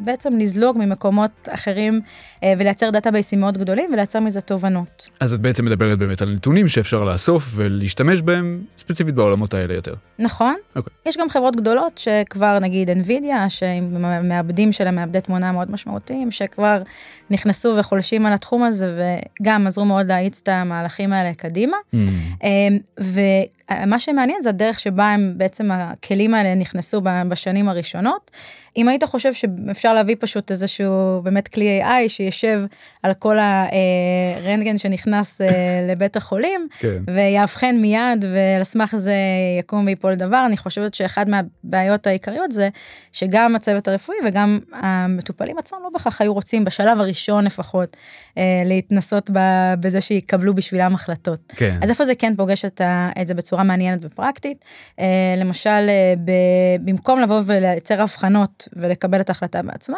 ובעצם 0.00 0.36
לזלוג 0.36 0.78
ממקומות 0.78 1.48
אחרים 1.48 2.00
אה, 2.42 2.54
ולייצר 2.58 2.90
דאטאבייסים 2.90 3.40
מאוד 3.40 3.58
גדולים 3.58 3.90
ולייצר 3.92 4.20
מזה 4.20 4.40
תובנות. 4.40 5.08
אז 5.20 5.32
את 5.32 5.40
בעצם 5.40 5.64
מדברת 5.64 5.98
באמת 5.98 6.22
על 6.22 6.32
נתונים 6.34 6.68
שאפשר 6.68 7.04
לאסוף 7.04 7.52
ולהשתמש 7.54 8.22
בהם 8.22 8.60
ספציפית 8.78 9.14
בעולמות 9.14 9.54
האלה 9.54 9.74
יותר. 9.74 9.94
נכון. 10.18 10.54
Okay. 10.54 10.76
אוקיי. 10.76 10.92
יש 11.06 11.16
גם 11.16 11.28
חברות 11.28 11.56
גדולות 11.56 11.98
שכבר 11.98 12.58
נגיד 12.58 12.90
NVIDIA, 12.90 13.48
שהם 13.48 14.02
מעבדים 14.28 14.72
שלהם 14.72 14.94
מעבדי 14.94 15.20
תמונה 15.20 15.52
מאוד 15.52 15.70
משמעותיים, 15.70 16.30
שכבר 16.30 16.82
נכנסו 17.30 17.74
וחולשים 17.78 18.26
על 18.26 18.32
התחום 18.32 18.62
הזה 18.62 19.14
וגם 19.40 19.66
עזרו 19.66 19.84
מאוד 19.84 20.06
להאיץ 20.06 20.40
את 20.42 20.48
המהלכים 20.48 21.12
האלה 21.12 21.34
קדימה. 21.34 21.76
Mm-hmm. 21.94 22.44
ומה 23.72 23.98
שהם 23.98 24.16
מעניין 24.16 24.42
זה 24.42 24.48
הדרך 24.48 24.80
שבה 24.80 25.10
הם 25.10 25.32
בעצם 25.36 25.70
הכלים 25.70 26.34
האלה 26.34 26.54
נכנסו 26.54 27.00
בשנים 27.28 27.68
הראשונות. 27.68 28.30
אם 28.76 28.88
היית 28.88 29.04
חושב 29.04 29.32
שאפשר 29.32 29.94
להביא 29.94 30.16
פשוט 30.18 30.50
איזשהו 30.50 31.20
באמת 31.22 31.48
כלי 31.48 31.82
AI 31.82 32.08
שישב 32.08 32.62
על 33.02 33.14
כל 33.14 33.36
הרנטגן 33.38 34.78
שנכנס 34.78 35.40
אה, 35.40 35.48
לבית 35.90 36.16
החולים 36.16 36.68
כן. 36.78 37.02
ויאבחן 37.06 37.76
מיד 37.76 38.24
ועל 38.32 38.64
סמך 38.64 38.94
זה 38.96 39.14
יקום 39.58 39.86
ויפול 39.86 40.14
דבר 40.14 40.42
אני 40.46 40.56
חושבת 40.56 40.94
שאחד 40.94 41.26
מהבעיות 41.28 42.06
העיקריות 42.06 42.52
זה 42.52 42.68
שגם 43.12 43.56
הצוות 43.56 43.88
הרפואי 43.88 44.16
וגם 44.26 44.58
המטופלים 44.72 45.58
עצמם 45.58 45.78
לא 45.82 45.88
בהכרח 45.92 46.20
היו 46.20 46.34
רוצים 46.34 46.64
בשלב 46.64 47.00
הראשון 47.00 47.44
לפחות 47.44 47.96
אה, 48.38 48.62
להתנסות 48.64 49.30
בזה 49.80 50.00
שיקבלו 50.00 50.54
בשבילם 50.54 50.94
החלטות. 50.94 51.52
כן. 51.56 51.78
אז 51.82 51.90
איפה 51.90 52.04
זה 52.04 52.14
כן 52.14 52.36
פוגש 52.36 52.64
את, 52.64 52.80
זה 53.26 53.34
בצורה 53.34 53.59
מעניינת 53.62 54.04
ופרקטית 54.04 54.64
אה, 55.00 55.34
למשל 55.36 55.90
במקום 56.84 57.20
לבוא 57.20 57.40
ולייצר 57.46 58.02
הבחנות 58.02 58.68
ולקבל 58.72 59.20
את 59.20 59.28
ההחלטה 59.28 59.62
בעצמם. 59.62 59.96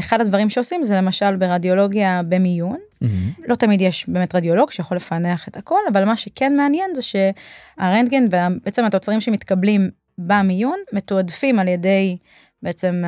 אחד 0.00 0.20
הדברים 0.20 0.50
שעושים 0.50 0.84
זה 0.84 0.96
למשל 0.96 1.36
ברדיולוגיה 1.36 2.20
במיון. 2.28 2.76
Mm-hmm. 2.76 3.06
לא 3.46 3.54
תמיד 3.54 3.80
יש 3.80 4.08
באמת 4.08 4.34
רדיולוג 4.34 4.70
שיכול 4.70 4.96
לפענח 4.96 5.48
את 5.48 5.56
הכל, 5.56 5.80
אבל 5.92 6.04
מה 6.04 6.16
שכן 6.16 6.56
מעניין 6.56 6.90
זה 6.94 7.02
שהרנטגן 7.02 8.24
ובעצם 8.26 8.84
התוצרים 8.84 9.20
שמתקבלים 9.20 9.90
במיון 10.18 10.78
מתועדפים 10.92 11.58
על 11.58 11.68
ידי 11.68 12.16
בעצם 12.62 13.02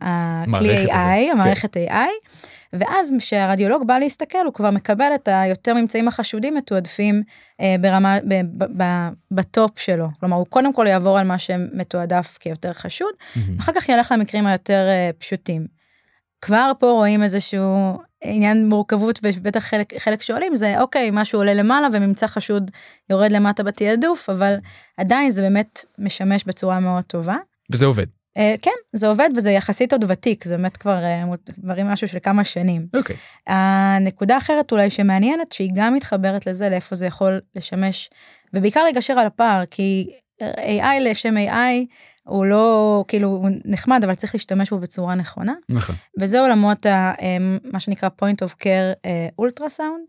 הכלי 0.00 0.86
AI, 0.86 1.32
המערכת 1.32 1.74
כן. 1.74 1.86
AI. 1.88 2.28
ואז 2.78 3.12
כשהרדיולוג 3.18 3.86
בא 3.86 3.98
להסתכל 3.98 4.44
הוא 4.44 4.54
כבר 4.54 4.70
מקבל 4.70 5.12
את 5.14 5.28
היותר 5.32 5.74
ממצאים 5.74 6.08
החשודים 6.08 6.54
מתועדפים 6.54 7.22
אה, 7.60 7.76
ברמה 7.80 8.18
ב, 8.28 8.34
ב, 8.58 8.82
ב, 8.82 9.08
בטופ 9.30 9.78
שלו 9.78 10.08
כלומר 10.20 10.36
הוא 10.36 10.46
קודם 10.46 10.72
כל 10.72 10.86
יעבור 10.88 11.18
על 11.18 11.26
מה 11.26 11.38
שמתועדף 11.38 12.38
כיותר 12.40 12.72
חשוד 12.72 13.12
mm-hmm. 13.18 13.38
אחר 13.60 13.72
כך 13.74 13.88
ילך 13.88 14.12
למקרים 14.12 14.46
היותר 14.46 14.86
אה, 14.88 15.10
פשוטים. 15.18 15.66
כבר 16.40 16.72
פה 16.78 16.90
רואים 16.90 17.22
איזשהו 17.22 17.98
עניין 18.24 18.68
מורכבות 18.68 19.20
ובטח 19.22 19.64
חלק 19.64 19.98
חלק 19.98 20.22
שואלים 20.22 20.56
זה 20.56 20.80
אוקיי 20.80 21.10
משהו 21.12 21.38
עולה 21.38 21.54
למעלה 21.54 21.88
וממצא 21.92 22.26
חשוד 22.26 22.70
יורד 23.10 23.32
למטה 23.32 23.62
בתעדוף 23.62 24.30
אבל 24.30 24.54
עדיין 24.96 25.30
זה 25.30 25.42
באמת 25.42 25.84
משמש 25.98 26.44
בצורה 26.44 26.80
מאוד 26.80 27.04
טובה. 27.04 27.36
וזה 27.72 27.86
עובד. 27.86 28.06
אה, 28.36 28.54
כן, 28.62 28.70
זה 28.92 29.06
עובד 29.06 29.30
וזה 29.36 29.50
יחסית 29.50 29.92
עוד 29.92 30.04
ותיק, 30.08 30.44
זה 30.44 30.56
באמת 30.56 30.76
כבר 30.76 31.04
אה, 31.04 31.24
דברים 31.58 31.86
משהו 31.86 32.08
של 32.08 32.18
כמה 32.22 32.44
שנים. 32.44 32.86
אוקיי. 32.94 33.16
הנקודה 33.46 34.34
האחרת 34.34 34.72
אולי 34.72 34.90
שמעניינת, 34.90 35.52
שהיא 35.52 35.70
גם 35.74 35.94
מתחברת 35.94 36.46
לזה, 36.46 36.68
לאיפה 36.68 36.96
זה 36.96 37.06
יכול 37.06 37.40
לשמש, 37.56 38.10
ובעיקר 38.54 38.84
לגשר 38.84 39.12
על 39.12 39.26
הפער, 39.26 39.62
כי 39.70 40.10
AI 40.42 41.00
לשם 41.00 41.34
AI, 41.36 41.94
הוא 42.24 42.46
לא 42.46 43.04
כאילו 43.08 43.28
הוא 43.28 43.48
נחמד 43.64 44.04
אבל 44.04 44.14
צריך 44.14 44.34
להשתמש 44.34 44.70
בו 44.70 44.78
בצורה 44.78 45.14
נכונה 45.14 45.52
נכון. 45.70 45.94
וזה 46.20 46.40
עולמות 46.40 46.86
ה, 46.86 47.12
אה, 47.22 47.36
מה 47.72 47.80
שנקרא 47.80 48.08
point 48.22 48.48
of 48.48 48.52
care 48.52 49.08
אולטרסאונד. 49.38 50.04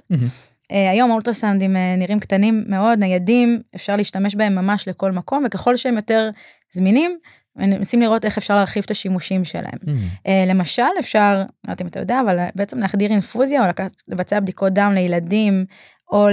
היום 0.69 1.11
האולטרסאונדים 1.11 1.75
נראים 1.97 2.19
קטנים 2.19 2.63
מאוד 2.67 2.99
ניידים 2.99 3.61
אפשר 3.75 3.95
להשתמש 3.95 4.35
בהם 4.35 4.55
ממש 4.55 4.87
לכל 4.87 5.11
מקום 5.11 5.43
וככל 5.45 5.75
שהם 5.75 5.95
יותר 5.95 6.29
זמינים 6.71 7.17
מנסים 7.55 8.01
לראות 8.01 8.25
איך 8.25 8.37
אפשר 8.37 8.55
להרחיב 8.55 8.83
את 8.85 8.91
השימושים 8.91 9.45
שלהם. 9.45 9.79
Mm-hmm. 9.85 10.29
למשל 10.47 10.83
אפשר, 10.99 11.33
לא 11.37 11.43
יודעת 11.63 11.81
אם 11.81 11.87
אתה 11.87 11.99
יודע, 11.99 12.21
אבל 12.21 12.39
בעצם 12.55 12.79
להחדיר 12.79 13.11
אינפוזיה 13.11 13.61
או 13.65 13.71
לבצע 14.07 14.39
בדיקות 14.39 14.73
דם 14.73 14.91
לילדים 14.95 15.65
או 16.11 16.27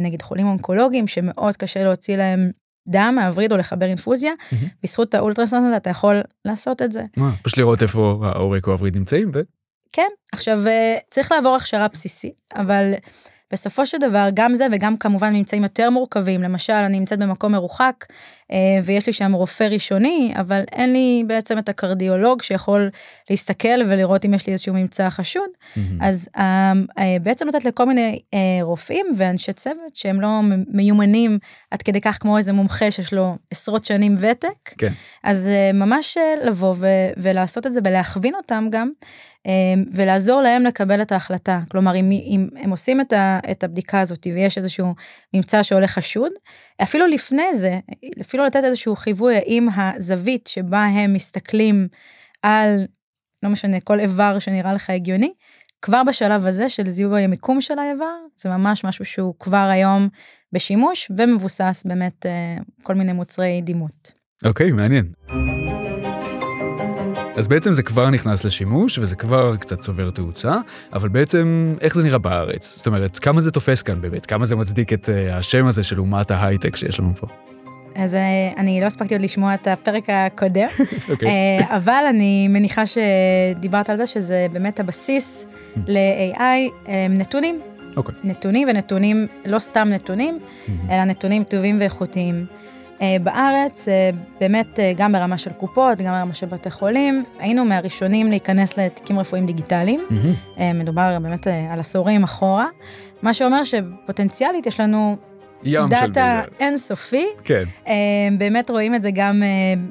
לנגיד 0.00 0.22
חולים 0.22 0.46
אונקולוגיים 0.46 1.06
שמאוד 1.06 1.56
קשה 1.56 1.84
להוציא 1.84 2.16
להם 2.16 2.50
דם 2.88 3.12
מהווריד 3.16 3.52
או 3.52 3.56
לחבר 3.56 3.86
אינפוזיה, 3.86 4.32
mm-hmm. 4.32 4.66
בזכות 4.82 5.14
האולטרסאונד 5.14 5.74
אתה 5.74 5.90
יכול 5.90 6.20
לעשות 6.44 6.82
את 6.82 6.92
זה. 6.92 7.02
מה, 7.16 7.30
פשוט 7.42 7.58
לראות 7.58 7.82
איפה 7.82 8.20
העורק 8.22 8.66
או 8.66 8.72
הווריד 8.72 8.96
נמצאים 8.96 9.30
ו... 9.34 9.40
כן, 9.92 10.08
עכשיו 10.32 10.66
אה, 10.66 10.96
צריך 11.10 11.32
לעבור 11.32 11.56
הכשרה 11.56 11.88
בסיסית, 11.88 12.34
אבל 12.56 12.92
בסופו 13.52 13.86
של 13.86 13.98
דבר 13.98 14.28
גם 14.34 14.54
זה 14.54 14.66
וגם 14.72 14.96
כמובן 14.96 15.34
ממצאים 15.34 15.62
יותר 15.62 15.90
מורכבים 15.90 16.42
למשל 16.42 16.72
אני 16.72 16.98
נמצאת 16.98 17.18
במקום 17.18 17.52
מרוחק 17.52 18.04
אה, 18.52 18.80
ויש 18.84 19.06
לי 19.06 19.12
שם 19.12 19.32
רופא 19.32 19.64
ראשוני 19.64 20.32
אבל 20.40 20.62
אין 20.72 20.92
לי 20.92 21.24
בעצם 21.26 21.58
את 21.58 21.68
הקרדיולוג 21.68 22.42
שיכול 22.42 22.90
להסתכל 23.30 23.82
ולראות 23.88 24.24
אם 24.24 24.34
יש 24.34 24.46
לי 24.46 24.52
איזשהו 24.52 24.74
ממצא 24.74 25.10
חשוד 25.10 25.50
mm-hmm. 25.52 25.80
אז 26.00 26.28
אה, 26.36 26.72
אה, 26.98 27.16
בעצם 27.22 27.48
לתת 27.48 27.64
לכל 27.64 27.86
מיני 27.86 28.20
רופאים 28.62 29.06
ואנשי 29.16 29.52
צוות 29.52 29.96
שהם 29.96 30.20
לא 30.20 30.40
מיומנים 30.68 31.38
עד 31.70 31.82
כדי 31.82 32.00
כך 32.00 32.18
כמו 32.20 32.38
איזה 32.38 32.52
מומחה 32.52 32.90
שיש 32.90 33.12
לו 33.12 33.36
עשרות 33.50 33.84
שנים 33.84 34.16
ותק 34.18 34.74
כן. 34.78 34.92
אז 35.22 35.50
ממש 35.74 36.18
לבוא 36.44 36.74
ולעשות 37.16 37.66
את 37.66 37.72
זה 37.72 37.80
ולהכווין 37.84 38.34
אותם 38.34 38.66
גם. 38.70 38.90
אמ, 39.46 39.84
ולעזור 39.92 40.42
להם 40.42 40.64
לקבל 40.64 41.02
את 41.02 41.12
ההחלטה. 41.12 41.60
כלומר, 41.70 41.96
אם, 41.96 42.10
אם 42.12 42.48
הם 42.56 42.70
עושים 42.70 43.00
את, 43.00 43.12
ה, 43.12 43.38
את 43.50 43.64
הבדיקה 43.64 44.00
הזאת 44.00 44.26
ויש 44.34 44.58
איזשהו 44.58 44.94
ממצא 45.34 45.62
שעולה 45.62 45.88
חשוד, 45.88 46.32
אפילו 46.82 47.06
לפני 47.06 47.54
זה, 47.54 47.78
אפילו 48.20 48.44
לתת 48.44 48.64
איזשהו 48.64 48.96
חיווי 48.96 49.36
האם 49.36 49.68
הזווית 49.76 50.46
שבה 50.46 50.84
הם 50.84 51.12
מסתכלים 51.12 51.88
על, 52.42 52.86
לא 53.42 53.50
משנה, 53.50 53.80
כל 53.80 54.00
איבר 54.00 54.38
שנראה 54.38 54.74
לך 54.74 54.90
הגיוני, 54.90 55.32
כבר 55.82 56.02
בשלב 56.02 56.46
הזה 56.46 56.68
של 56.68 56.88
זיהוי 56.88 57.22
המיקום 57.22 57.60
של 57.60 57.78
האיבר, 57.78 58.14
זה 58.36 58.48
ממש 58.48 58.84
משהו 58.84 59.04
שהוא 59.04 59.34
כבר 59.38 59.68
היום 59.72 60.08
בשימוש 60.52 61.10
ומבוסס 61.18 61.82
באמת 61.88 62.26
אה, 62.26 62.56
כל 62.82 62.94
מיני 62.94 63.12
מוצרי 63.12 63.60
דימות. 63.62 64.12
אוקיי, 64.44 64.70
okay, 64.70 64.72
מעניין. 64.72 65.12
אז 67.36 67.48
בעצם 67.48 67.72
זה 67.72 67.82
כבר 67.82 68.10
נכנס 68.10 68.44
לשימוש 68.44 68.98
וזה 68.98 69.16
כבר 69.16 69.56
קצת 69.56 69.78
צובר 69.78 70.10
תאוצה, 70.10 70.56
אבל 70.92 71.08
בעצם 71.08 71.74
איך 71.80 71.94
זה 71.94 72.02
נראה 72.02 72.18
בארץ? 72.18 72.76
זאת 72.76 72.86
אומרת, 72.86 73.18
כמה 73.18 73.40
זה 73.40 73.50
תופס 73.50 73.82
כאן 73.82 74.00
באמת? 74.00 74.26
כמה 74.26 74.44
זה 74.44 74.56
מצדיק 74.56 74.92
את 74.92 75.08
uh, 75.08 75.34
השם 75.34 75.66
הזה 75.66 75.82
של 75.82 75.98
אומת 75.98 76.30
ההייטק 76.30 76.76
שיש 76.76 77.00
לנו 77.00 77.12
פה? 77.20 77.26
אז 77.94 78.14
uh, 78.14 78.58
אני 78.58 78.80
לא 78.80 78.86
הספקתי 78.86 79.14
עוד 79.14 79.22
לשמוע 79.22 79.54
את 79.54 79.66
הפרק 79.66 80.04
הקודם, 80.08 80.66
okay. 80.68 81.10
אוקיי. 81.10 81.28
אה, 81.28 81.76
אבל 81.76 82.04
אני 82.08 82.48
מניחה 82.48 82.82
שדיברת 82.86 83.90
על 83.90 83.96
זה 83.96 84.06
שזה 84.06 84.46
באמת 84.52 84.80
הבסיס 84.80 85.46
mm. 85.46 85.80
ל-AI, 85.86 86.90
נתונים. 87.10 87.60
Okay. 87.62 87.96
אוקיי. 87.96 88.14
נתונים 88.24 88.68
ונתונים, 88.68 89.26
לא 89.46 89.58
סתם 89.58 89.88
נתונים, 89.88 90.38
mm-hmm. 90.38 90.92
אלא 90.92 91.04
נתונים 91.04 91.44
טובים 91.44 91.76
ואיכותיים. 91.80 92.46
אה, 93.00 93.16
בארץ, 93.22 93.88
אה, 93.88 94.10
באמת 94.40 94.80
אה, 94.80 94.92
גם 94.96 95.12
ברמה 95.12 95.38
של 95.38 95.52
קופות, 95.52 95.98
גם 95.98 96.12
ברמה 96.12 96.34
של 96.34 96.46
בתי 96.46 96.70
חולים, 96.70 97.24
היינו 97.38 97.64
מהראשונים 97.64 98.30
להיכנס 98.30 98.78
לתיקים 98.78 99.18
רפואיים 99.18 99.46
דיגיטליים. 99.46 100.06
Mm-hmm. 100.10 100.60
מדובר 100.74 101.18
באמת 101.22 101.46
על 101.70 101.80
עשורים 101.80 102.22
אחורה, 102.22 102.66
מה 103.22 103.34
שאומר 103.34 103.64
שפוטנציאלית 103.64 104.66
יש 104.66 104.80
לנו 104.80 105.16
דאטה 105.64 106.42
אינסופי. 106.60 107.26
כן. 107.44 107.64
באמת 108.38 108.70
רואים 108.70 108.94
את 108.94 109.02
זה 109.02 109.10
גם, 109.14 109.42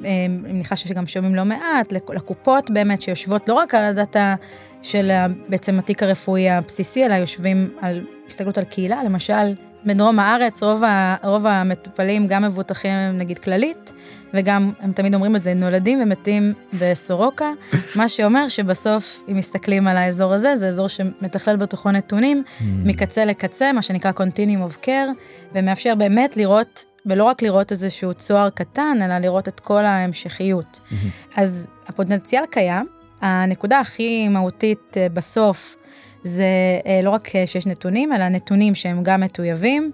אני 0.04 0.28
מניחה 0.28 0.76
שגם 0.76 1.06
שומעים 1.06 1.34
לא 1.34 1.44
מעט, 1.44 1.92
לקופות 1.92 2.70
באמת 2.70 3.02
שיושבות 3.02 3.48
לא 3.48 3.54
רק 3.54 3.74
על 3.74 3.84
הדאטה 3.84 4.34
של 4.82 5.12
בעצם 5.48 5.78
התיק 5.78 6.02
הרפואי 6.02 6.50
הבסיסי, 6.50 7.04
אלא 7.04 7.14
יושבים 7.14 7.70
על 7.80 8.06
הסתכלות 8.26 8.58
על 8.58 8.64
קהילה, 8.64 9.04
למשל 9.04 9.54
בדרום 9.86 10.18
הארץ 10.18 10.62
רוב, 10.62 10.84
ה, 10.84 11.16
רוב 11.22 11.46
המטופלים 11.46 12.26
גם 12.26 12.42
מבוטחים 12.42 13.18
נגיד 13.18 13.38
כללית, 13.38 13.92
וגם 14.34 14.72
הם 14.80 14.92
תמיד 14.92 15.14
אומרים 15.14 15.36
את 15.36 15.42
זה, 15.42 15.54
נולדים 15.54 16.00
ומתים 16.02 16.54
בסורוקה, 16.80 17.50
מה 17.96 18.08
שאומר 18.08 18.48
שבסוף 18.48 19.20
אם 19.28 19.36
מסתכלים 19.36 19.88
על 19.88 19.96
האזור 19.96 20.34
הזה, 20.34 20.56
זה 20.56 20.68
אזור 20.68 20.88
שמתכלל 20.88 21.56
בתוכו 21.56 21.90
נתונים 21.90 22.42
mm. 22.46 22.62
מקצה 22.84 23.24
לקצה, 23.24 23.72
מה 23.72 23.82
שנקרא 23.82 24.10
Continuum 24.10 24.72
of 24.72 24.84
Care, 24.84 25.10
ומאפשר 25.54 25.94
באמת 25.94 26.36
לראות, 26.36 26.84
ולא 27.06 27.24
רק 27.24 27.42
לראות 27.42 27.72
איזשהו 27.72 28.14
צוהר 28.14 28.50
קטן, 28.50 28.98
אלא 29.02 29.18
לראות 29.18 29.48
את 29.48 29.60
כל 29.60 29.84
ההמשכיות. 29.84 30.80
Mm-hmm. 30.84 31.34
אז 31.36 31.68
הפוטנציאל 31.86 32.46
קיים, 32.50 32.86
הנקודה 33.20 33.80
הכי 33.80 34.28
מהותית 34.28 34.96
אה, 34.96 35.06
בסוף, 35.08 35.76
זה 36.24 36.44
אה, 36.86 37.00
לא 37.02 37.10
רק 37.10 37.36
אה, 37.36 37.46
שיש 37.46 37.66
נתונים, 37.66 38.12
אלא 38.12 38.28
נתונים 38.28 38.74
שהם 38.74 39.02
גם 39.02 39.20
מטויבים 39.20 39.90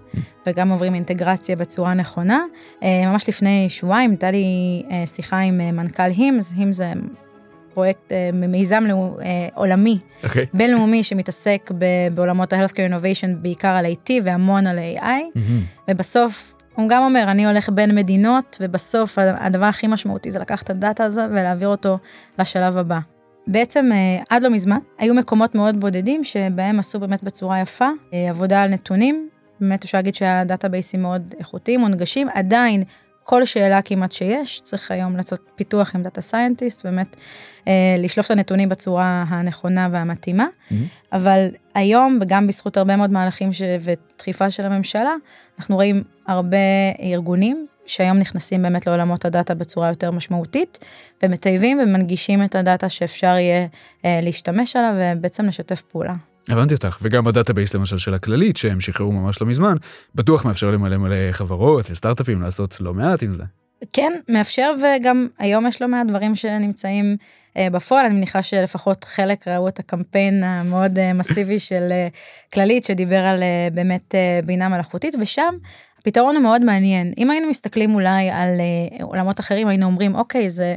וגם 0.47 0.69
עוברים 0.69 0.95
אינטגרציה 0.95 1.55
בצורה 1.55 1.93
נכונה. 1.93 2.39
אה, 2.83 3.01
ממש 3.05 3.29
לפני 3.29 3.69
שבועיים 3.69 4.09
הייתה 4.09 4.31
לי 4.31 4.83
שיחה 5.05 5.39
עם 5.39 5.57
מנכ"ל 5.57 6.03
הימס, 6.03 6.53
הימס 6.57 6.75
זה 6.75 6.93
פרויקט, 7.73 8.11
מיזם 8.33 8.83
עולמי, 9.53 9.97
okay. 10.01 10.25
אוקיי. 10.25 10.45
בינלאומי 10.53 11.03
שמתעסק 11.03 11.71
בעולמות 12.13 12.53
ה-Healthcare 12.53 12.91
Innovation, 12.91 13.35
בעיקר 13.41 13.67
על 13.67 13.85
IT 13.85 14.11
והמון 14.23 14.67
על 14.67 14.79
AI, 14.97 15.01
mm-hmm. 15.01 15.39
ובסוף 15.87 16.55
הוא 16.75 16.89
גם 16.89 17.03
אומר, 17.03 17.23
אני 17.27 17.45
הולך 17.45 17.69
בין 17.69 17.95
מדינות, 17.95 18.57
ובסוף 18.61 19.17
הדבר 19.17 19.65
הכי 19.65 19.87
משמעותי 19.87 20.31
זה 20.31 20.39
לקחת 20.39 20.65
את 20.65 20.69
הדאטה 20.69 21.03
הזה 21.03 21.25
ולהעביר 21.31 21.67
אותו 21.67 21.97
לשלב 22.39 22.77
הבא. 22.77 22.99
בעצם 23.47 23.89
אה, 23.93 24.23
עד 24.29 24.41
לא 24.41 24.49
מזמן 24.49 24.77
היו 24.97 25.13
מקומות 25.13 25.55
מאוד 25.55 25.79
בודדים 25.79 26.23
שבהם 26.23 26.79
עשו 26.79 26.99
באמת 26.99 27.23
בצורה 27.23 27.59
יפה 27.59 27.89
אה, 28.13 28.29
עבודה 28.29 28.63
על 28.63 28.69
נתונים. 28.69 29.29
באמת 29.59 29.83
אפשר 29.83 29.97
להגיד 29.97 30.15
שה-database 30.15 30.89
ים 30.89 31.01
מאוד 31.01 31.35
איכותיים, 31.39 31.79
מונגשים, 31.79 32.27
עדיין 32.33 32.83
כל 33.23 33.45
שאלה 33.45 33.81
כמעט 33.81 34.11
שיש, 34.11 34.61
צריך 34.63 34.91
היום 34.91 35.17
לעשות 35.17 35.39
פיתוח 35.55 35.95
עם 35.95 36.03
data 36.03 36.21
scientist, 36.21 36.85
באמת 36.85 37.15
אה, 37.67 37.95
לשלוף 37.97 38.25
את 38.25 38.31
הנתונים 38.31 38.69
בצורה 38.69 39.25
הנכונה 39.27 39.89
והמתאימה, 39.91 40.47
mm-hmm. 40.47 40.75
אבל 41.13 41.47
היום 41.75 42.17
וגם 42.21 42.47
בזכות 42.47 42.77
הרבה 42.77 42.95
מאוד 42.95 43.11
מהלכים 43.11 43.53
ש... 43.53 43.61
ודחיפה 43.81 44.51
של 44.51 44.65
הממשלה, 44.65 45.13
אנחנו 45.59 45.75
רואים 45.75 46.03
הרבה 46.27 46.57
ארגונים 47.03 47.67
שהיום 47.85 48.17
נכנסים 48.17 48.61
באמת 48.61 48.87
לעולמות 48.87 49.25
הדאטה 49.25 49.55
בצורה 49.55 49.89
יותר 49.89 50.11
משמעותית, 50.11 50.79
ומטייבים 51.23 51.79
ומנגישים 51.83 52.43
את 52.43 52.55
הדאטה 52.55 52.89
שאפשר 52.89 53.27
יהיה 53.27 53.67
אה, 54.05 54.19
להשתמש 54.23 54.75
עליו 54.75 54.93
ובעצם 54.95 55.45
לשתף 55.45 55.81
פעולה. 55.81 56.13
הבנתי 56.49 56.73
אותך, 56.73 56.97
וגם 57.01 57.23
ב-database 57.23 57.73
למשל 57.73 57.97
של 57.97 58.13
הכללית, 58.13 58.57
שהם 58.57 58.79
שחררו 58.79 59.11
ממש 59.11 59.41
לא 59.41 59.47
מזמן, 59.47 59.75
בטוח 60.15 60.45
מאפשר 60.45 60.71
למלא 60.71 60.97
מלא 60.97 61.31
חברות 61.31 61.91
וסטארט-אפים 61.91 62.41
לעשות 62.41 62.81
לא 62.81 62.93
מעט 62.93 63.23
עם 63.23 63.31
זה. 63.31 63.43
כן, 63.93 64.13
מאפשר 64.29 64.71
וגם 64.81 65.27
היום 65.39 65.67
יש 65.67 65.81
לא 65.81 65.87
מעט 65.87 66.07
דברים 66.07 66.35
שנמצאים 66.35 67.17
אה, 67.57 67.67
בפועל, 67.71 68.05
אני 68.05 68.15
מניחה 68.15 68.43
שלפחות 68.43 69.03
חלק 69.03 69.47
ראו 69.47 69.67
את 69.67 69.79
הקמפיין 69.79 70.43
המאוד 70.43 70.99
אה, 70.99 71.13
מסיבי 71.13 71.59
של 71.59 71.87
אה, 71.91 72.07
כללית 72.53 72.85
שדיבר 72.85 73.25
על 73.25 73.43
אה, 73.43 73.67
באמת 73.73 74.15
אה, 74.15 74.39
בינה 74.45 74.69
מלאכותית, 74.69 75.15
ושם 75.21 75.53
הפתרון 76.01 76.35
הוא 76.35 76.43
מאוד 76.43 76.61
מעניין. 76.61 77.13
אם 77.17 77.31
היינו 77.31 77.49
מסתכלים 77.49 77.95
אולי 77.95 78.29
על 78.29 78.49
uh, 78.59 79.03
עולמות 79.03 79.39
אחרים, 79.39 79.67
היינו 79.67 79.85
אומרים, 79.85 80.15
אוקיי, 80.15 80.49
זה, 80.49 80.75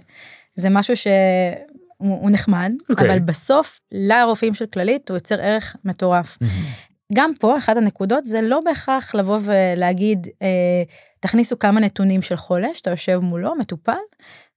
זה 0.54 0.71
משהו 0.71 0.95
שהוא 0.97 2.31
נחמד, 2.31 2.73
okay. 2.83 2.87
אוקיי. 2.90 3.09
אבל 3.09 3.19
בסוף 3.19 3.81
לרופאים 3.93 4.54
של 4.54 4.66
כללית 4.66 5.09
הוא 5.09 5.16
יוצר 5.16 5.40
ערך 5.40 5.76
מטורף. 5.85 6.38
Mm-hmm. 6.43 6.95
גם 7.14 7.33
פה 7.40 7.59
אחת 7.59 7.76
הנקודות 7.76 8.26
זה 8.26 8.40
לא 8.43 8.61
בהכרח 8.64 9.14
לבוא 9.14 9.38
ולהגיד 9.43 10.28
אה, 10.43 10.83
תכניסו 11.21 11.59
כמה 11.59 11.81
נתונים 11.81 12.23
של 12.23 12.37
חולה 12.37 12.69
שאתה 12.75 12.90
יושב 12.90 13.19
מולו 13.19 13.54
מטופל 13.54 13.93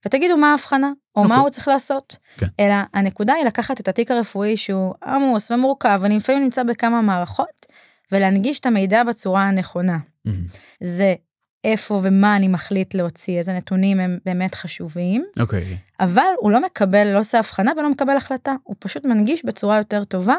ותגידו 0.06 0.36
מה 0.36 0.50
ההבחנה 0.50 0.92
או 1.16 1.24
okay. 1.24 1.26
מה 1.26 1.34
אוקיי. 1.34 1.42
הוא 1.42 1.50
צריך 1.50 1.68
לעשות 1.68 2.12
okay. 2.12 2.40
כן. 2.40 2.46
אלא 2.60 2.74
הנקודה 2.94 3.34
היא 3.34 3.44
לקחת 3.44 3.80
את 3.80 3.88
התיק 3.88 4.10
הרפואי 4.10 4.56
שהוא 4.56 4.94
עמוס 5.04 5.50
ומורכב 5.50 6.00
אני 6.04 6.16
לפעמים 6.16 6.42
נמצא 6.42 6.62
בכמה 6.62 7.02
מערכות 7.02 7.66
ולהנגיש 8.12 8.60
את 8.60 8.66
המידע 8.66 9.04
בצורה 9.04 9.42
הנכונה. 9.42 9.98
Mm-hmm. 9.98 10.30
זה 10.80 11.14
איפה 11.64 12.00
ומה 12.02 12.36
אני 12.36 12.48
מחליט 12.48 12.94
להוציא, 12.94 13.38
איזה 13.38 13.52
נתונים 13.52 14.00
הם 14.00 14.18
באמת 14.26 14.54
חשובים, 14.54 15.24
אוקיי. 15.40 15.76
אבל 16.00 16.22
הוא 16.38 16.50
לא 16.50 16.60
מקבל, 16.60 17.12
לא 17.12 17.18
עושה 17.18 17.38
הבחנה 17.38 17.72
ולא 17.78 17.90
מקבל 17.90 18.16
החלטה, 18.16 18.54
הוא 18.62 18.76
פשוט 18.78 19.04
מנגיש 19.04 19.44
בצורה 19.44 19.76
יותר 19.76 20.04
טובה 20.04 20.36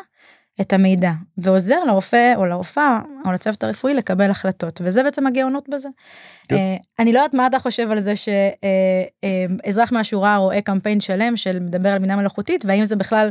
את 0.61 0.73
המידע, 0.73 1.11
ועוזר 1.37 1.83
לרופא 1.83 2.33
או 2.35 2.45
לרופאה 2.45 2.99
או 3.25 3.31
לצוות 3.31 3.63
הרפואי 3.63 3.93
לקבל 3.93 4.29
החלטות, 4.29 4.81
וזה 4.83 5.03
בעצם 5.03 5.27
הגאונות 5.27 5.69
בזה. 5.69 5.89
כן. 6.47 6.55
אה, 6.55 6.77
אני 6.99 7.13
לא 7.13 7.19
יודעת 7.19 7.33
מה 7.33 7.47
אתה 7.47 7.59
חושב 7.59 7.91
על 7.91 8.01
זה 8.01 8.13
שאזרח 8.15 9.91
מהשורה 9.91 10.37
רואה 10.37 10.61
קמפיין 10.61 10.99
שלם 10.99 11.37
של 11.37 11.59
מדבר 11.59 11.89
על 11.89 11.99
בינה 11.99 12.15
מלאכותית, 12.15 12.65
והאם 12.65 12.85
זה 12.85 12.95
בכלל 12.95 13.29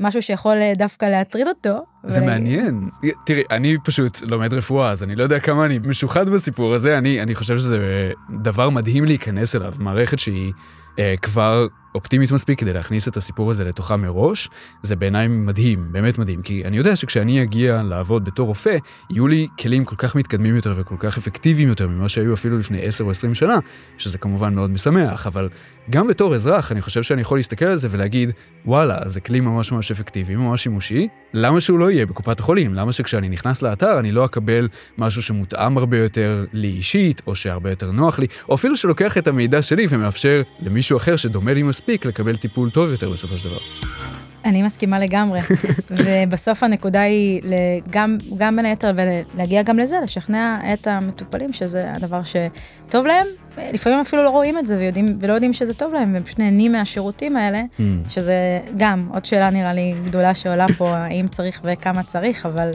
משהו 0.00 0.22
שיכול 0.22 0.56
אה, 0.56 0.72
דווקא 0.76 1.06
להטריד 1.06 1.48
אותו. 1.48 1.78
זה 2.06 2.20
ול- 2.20 2.26
מעניין. 2.26 2.88
תראי, 3.26 3.42
אני 3.50 3.76
פשוט 3.84 4.20
לומד 4.22 4.54
רפואה, 4.54 4.90
אז 4.90 5.02
אני 5.02 5.16
לא 5.16 5.22
יודע 5.22 5.38
כמה 5.40 5.66
אני 5.66 5.78
משוחד 5.78 6.28
בסיפור 6.28 6.74
הזה, 6.74 6.98
אני, 6.98 7.22
אני 7.22 7.34
חושב 7.34 7.58
שזה 7.58 8.10
דבר 8.42 8.70
מדהים 8.70 9.04
להיכנס 9.04 9.56
אליו, 9.56 9.74
מערכת 9.78 10.18
שהיא 10.18 10.52
אה, 10.98 11.14
כבר 11.22 11.66
אופטימית 11.94 12.32
מספיק 12.32 12.60
כדי 12.60 12.72
להכניס 12.72 13.08
את 13.08 13.16
הסיפור 13.16 13.50
הזה 13.50 13.64
לתוכה 13.64 13.96
מראש, 13.96 14.50
זה 14.82 14.96
בעיניי 14.96 15.28
מדהים, 15.28 15.88
באמת 15.92 16.18
מדהים, 16.18 16.42
כי 16.42 16.64
אני 16.64 16.76
יודע 16.76 16.96
שכשאני 16.96 17.42
אגיע 17.42 17.82
לעבוד 17.82 18.24
בתור 18.24 18.46
רופא, 18.46 18.76
יהיו 19.10 19.28
לי 19.28 19.48
כלים 19.60 19.84
כל 19.84 19.96
כך 19.98 20.14
מתקדמים 20.14 20.56
יותר 20.56 20.74
וכל 20.76 20.94
כך 20.98 21.18
אפקטיביים 21.18 21.68
יותר 21.68 21.88
ממה 21.88 22.08
שהיו 22.08 22.34
אפילו 22.34 22.58
לפני 22.58 22.82
10 22.82 23.04
או 23.04 23.10
20 23.10 23.34
שנה, 23.34 23.58
שזה 23.98 24.18
כמובן 24.18 24.54
מאוד 24.54 24.70
משמח, 24.70 25.26
אבל 25.26 25.48
גם 25.90 26.08
בתור 26.08 26.34
אזרח, 26.34 26.72
אני 26.72 26.82
חושב 26.82 27.02
שאני 27.02 27.22
יכול 27.22 27.38
להסתכל 27.38 27.64
על 27.64 27.76
זה 27.76 27.88
ולהגיד, 27.90 28.32
וואלה, 28.66 28.98
זה 29.06 29.20
כלי 29.20 29.40
ממש 29.40 29.72
ממש 29.72 29.90
אפקטיבי, 29.90 30.36
ממש 30.36 30.62
שימושי, 30.62 31.08
למה 31.34 31.60
שהוא 31.60 31.78
לא 31.78 31.87
יהיה 31.90 32.06
בקופת 32.06 32.40
החולים? 32.40 32.74
למה 32.74 32.92
שכשאני 32.92 33.28
נכנס 33.28 33.62
לאתר 33.62 33.98
אני 33.98 34.12
לא 34.12 34.24
אקבל 34.24 34.68
משהו 34.98 35.22
שמותאם 35.22 35.78
הרבה 35.78 35.96
יותר 35.96 36.44
לי 36.52 36.68
אישית, 36.68 37.22
או 37.26 37.34
שהרבה 37.34 37.70
יותר 37.70 37.90
נוח 37.90 38.18
לי, 38.18 38.26
או 38.48 38.54
אפילו 38.54 38.76
שלוקח 38.76 39.18
את 39.18 39.28
המידע 39.28 39.62
שלי 39.62 39.86
ומאפשר 39.90 40.42
למישהו 40.60 40.96
אחר 40.96 41.16
שדומה 41.16 41.54
לי 41.54 41.62
מספיק 41.62 42.04
לקבל 42.04 42.36
טיפול 42.36 42.70
טוב 42.70 42.90
יותר 42.90 43.10
בסופו 43.10 43.38
של 43.38 43.44
דבר. 43.44 44.17
אני 44.44 44.62
מסכימה 44.62 44.98
לגמרי, 44.98 45.40
ובסוף 45.90 46.62
הנקודה 46.62 47.00
היא 47.00 47.42
גם, 47.90 48.18
גם 48.36 48.56
בין 48.56 48.66
היתר 48.66 48.92
ולהגיע 49.34 49.62
גם 49.62 49.78
לזה, 49.78 49.96
לשכנע 50.04 50.58
את 50.72 50.86
המטופלים 50.86 51.52
שזה 51.52 51.92
הדבר 51.96 52.20
שטוב 52.24 53.06
להם, 53.06 53.26
לפעמים 53.72 54.00
אפילו 54.00 54.24
לא 54.24 54.30
רואים 54.30 54.58
את 54.58 54.66
זה 54.66 54.78
ויודעים, 54.78 55.06
ולא 55.20 55.32
יודעים 55.32 55.52
שזה 55.52 55.74
טוב 55.74 55.92
להם, 55.92 56.14
והם 56.14 56.22
פשוט 56.22 56.38
נהנים 56.38 56.72
מהשירותים 56.72 57.36
האלה, 57.36 57.62
Hmm. 57.78 57.82
שזה 58.10 58.34
גם 58.76 59.08
עוד 59.12 59.24
שאלה 59.24 59.50
נראה 59.50 59.72
לי 59.72 59.94
גדולה 60.04 60.34
שעולה 60.34 60.66
פה, 60.78 60.96
האם 60.96 61.28
צריך 61.28 61.60
וכמה 61.64 62.02
צריך, 62.02 62.46
אבל 62.46 62.70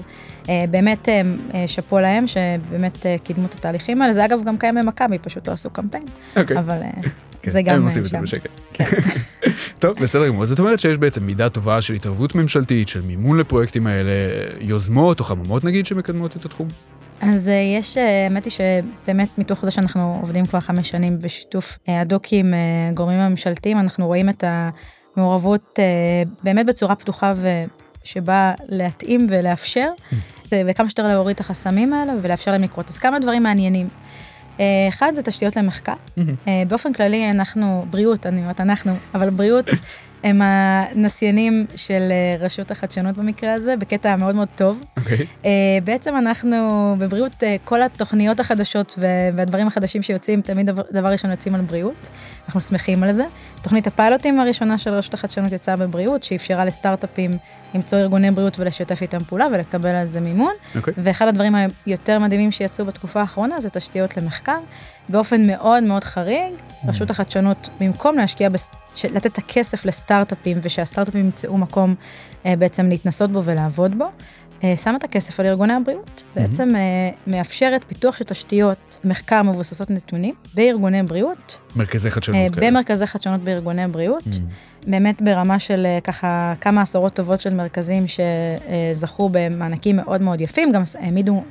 אה, 0.49 0.65
באמת 0.71 1.09
אה, 1.09 1.21
אה, 1.53 1.67
שאפו 1.67 1.99
להם 1.99 2.25
שבאמת 2.27 3.05
אה, 3.05 3.15
קידמו 3.23 3.45
את 3.45 3.53
התהליכים 3.53 4.01
האלה, 4.01 4.13
זה 4.13 4.25
אגב 4.25 4.43
גם 4.43 4.57
קיים 4.57 4.75
במכבי, 4.75 5.19
פשוט 5.19 5.47
לא 5.47 5.53
עשו 5.53 5.69
קמפיין, 5.69 6.03
אוקיי. 6.35 6.57
אבל 6.59 6.77
אה, 6.81 6.89
כן, 7.43 7.51
זה 7.51 7.61
גם... 7.61 7.75
הם 7.75 7.83
עושים 7.83 8.03
את 8.03 8.09
זה. 8.09 8.17
בשקט. 8.21 8.49
כן. 8.73 8.85
טוב, 9.79 9.99
בסדר 10.01 10.27
גמור. 10.27 10.45
זאת 10.45 10.59
אומרת 10.59 10.79
שיש 10.79 10.97
בעצם 10.97 11.23
מידה 11.23 11.49
טובה 11.49 11.81
של 11.81 11.93
התערבות 11.93 12.35
ממשלתית, 12.35 12.87
של 12.87 13.01
מימון 13.01 13.39
לפרויקטים 13.39 13.87
האלה, 13.87 14.11
יוזמות 14.59 15.19
או 15.19 15.25
חממות 15.25 15.63
נגיד 15.63 15.85
שמקדמות 15.85 16.37
את 16.37 16.45
התחום. 16.45 16.67
אז 17.21 17.49
אה, 17.49 17.53
יש, 17.53 17.97
אה, 17.97 18.23
האמת 18.23 18.45
היא 18.45 18.53
שבאמת 18.53 19.37
מתוך 19.37 19.65
זה 19.65 19.71
שאנחנו 19.71 20.17
עובדים 20.21 20.45
כבר 20.45 20.59
חמש 20.59 20.89
שנים 20.89 21.19
בשיתוף 21.19 21.77
אה, 21.89 22.01
הדוק 22.01 22.23
עם 22.31 22.53
גורמים 22.93 23.19
הממשלתיים, 23.19 23.79
אנחנו 23.79 24.07
רואים 24.07 24.29
את 24.29 24.43
המעורבות 24.47 25.79
באמת 26.43 26.65
בצורה 26.65 26.95
פתוחה 26.95 27.33
ושבאה 28.03 28.53
להתאים 28.69 29.27
ולאפשר, 29.29 29.89
אה, 30.53 30.61
וכמה 30.67 30.89
שיותר 30.89 31.07
להוריד 31.07 31.33
את 31.33 31.39
החסמים 31.39 31.93
האלה 31.93 32.13
ולאפשר 32.21 32.51
להם 32.51 32.63
לקרות. 32.63 32.89
אז 32.89 32.97
כמה 32.97 33.19
דברים 33.19 33.43
מעניינים. 33.43 33.87
אה, 34.59 34.65
אחד 34.89 35.11
זה 35.15 35.23
תשתיות 35.23 35.57
למחקר. 35.57 35.93
אה, 36.47 36.63
באופן 36.67 36.93
כללי 36.93 37.29
אנחנו, 37.29 37.85
בריאות, 37.89 38.25
אני 38.25 38.41
אומרת 38.41 38.61
אנחנו, 38.61 38.93
אבל 39.13 39.29
בריאות 39.29 39.65
הם 40.23 40.41
הנסיינים 40.41 41.65
של 41.75 42.11
אה, 42.11 42.45
רשות 42.45 42.71
החדשנות 42.71 43.17
במקרה 43.17 43.53
הזה, 43.53 43.75
בקטע 43.75 44.15
מאוד 44.15 44.35
מאוד 44.35 44.47
טוב. 44.55 44.83
אוקיי. 44.97 45.17
Uh, 45.43 45.47
בעצם 45.83 46.17
אנחנו 46.17 46.57
בבריאות, 46.99 47.43
uh, 47.43 47.45
כל 47.63 47.81
התוכניות 47.81 48.39
החדשות 48.39 48.99
והדברים 49.35 49.67
החדשים 49.67 50.01
שיוצאים, 50.01 50.41
תמיד 50.41 50.65
דבר, 50.65 50.83
דבר 50.91 51.07
ראשון 51.07 51.31
יוצאים 51.31 51.55
על 51.55 51.61
בריאות. 51.61 52.09
אנחנו 52.45 52.61
שמחים 52.61 53.03
על 53.03 53.11
זה. 53.11 53.23
תוכנית 53.61 53.87
הפיילוטים 53.87 54.39
הראשונה 54.39 54.77
של 54.77 54.93
רשות 54.93 55.13
החדשנות 55.13 55.51
יצאה 55.51 55.75
בבריאות, 55.75 56.23
שאפשרה 56.23 56.65
לסטארט-אפים 56.65 57.31
למצוא 57.75 57.97
ארגוני 57.97 58.31
בריאות 58.31 58.59
ולשתף 58.59 59.01
איתם 59.01 59.19
פעולה 59.19 59.47
ולקבל 59.51 59.95
על 59.95 60.05
זה 60.05 60.19
מימון. 60.19 60.53
אוקיי. 60.75 60.93
ואחד 60.97 61.27
הדברים 61.27 61.55
היותר 61.85 62.19
מדהימים 62.19 62.51
שיצאו 62.51 62.85
בתקופה 62.85 63.21
האחרונה 63.21 63.61
זה 63.61 63.69
תשתיות 63.69 64.17
למחקר. 64.17 64.59
באופן 65.09 65.47
מאוד 65.47 65.83
מאוד 65.83 66.03
חריג, 66.03 66.53
רשות 66.87 67.09
החדשנות, 67.09 67.69
במקום 67.79 68.17
להשקיע, 68.17 68.49
בס... 68.49 68.69
לתת 69.03 69.25
את 69.25 69.37
הכסף 69.37 69.85
לסטארט-אפים 69.85 70.57
ושהסטארט-אפים 70.61 71.21
ימצאו 71.21 71.57
מקום 71.57 71.95
אה, 72.45 72.55
בעצם 72.55 72.89
להתנסות 72.89 73.31
בו 73.31 73.43
ולעבוד 73.43 73.97
בו, 73.97 74.05
אה, 74.63 74.77
שמה 74.77 74.97
את 74.97 75.03
הכסף 75.03 75.39
על 75.39 75.45
ארגוני 75.45 75.73
הבריאות. 75.73 76.23
בעצם 76.35 76.75
אה, 76.75 76.81
מאפשרת 77.27 77.83
פיתוח 77.87 78.15
של 78.15 78.25
תשתיות 78.25 78.99
מחקר 79.03 79.41
מבוססות 79.41 79.89
נתונים 79.89 80.33
בארגוני 80.55 81.03
בריאות, 81.03 81.57
מרכזי 81.75 82.07
אה, 82.07 82.13
חדשנות 82.13 82.37
כאלה. 82.55 82.67
במרכזי 82.67 83.05
חדשנות 83.05 83.41
בארגוני 83.41 83.87
בריאות. 83.87 84.23
Mm. 84.23 84.87
באמת 84.87 85.21
ברמה 85.21 85.59
של 85.59 85.85
אה, 85.85 85.99
ככה 86.03 86.53
כמה 86.61 86.81
עשרות 86.81 87.13
טובות 87.13 87.41
של 87.41 87.53
מרכזים 87.53 88.05
שזכו 88.07 89.29
במענקים 89.31 89.95
מאוד 89.95 90.21
מאוד 90.21 90.41
יפים, 90.41 90.71
גם 90.71 90.83
העמידו 90.99 91.43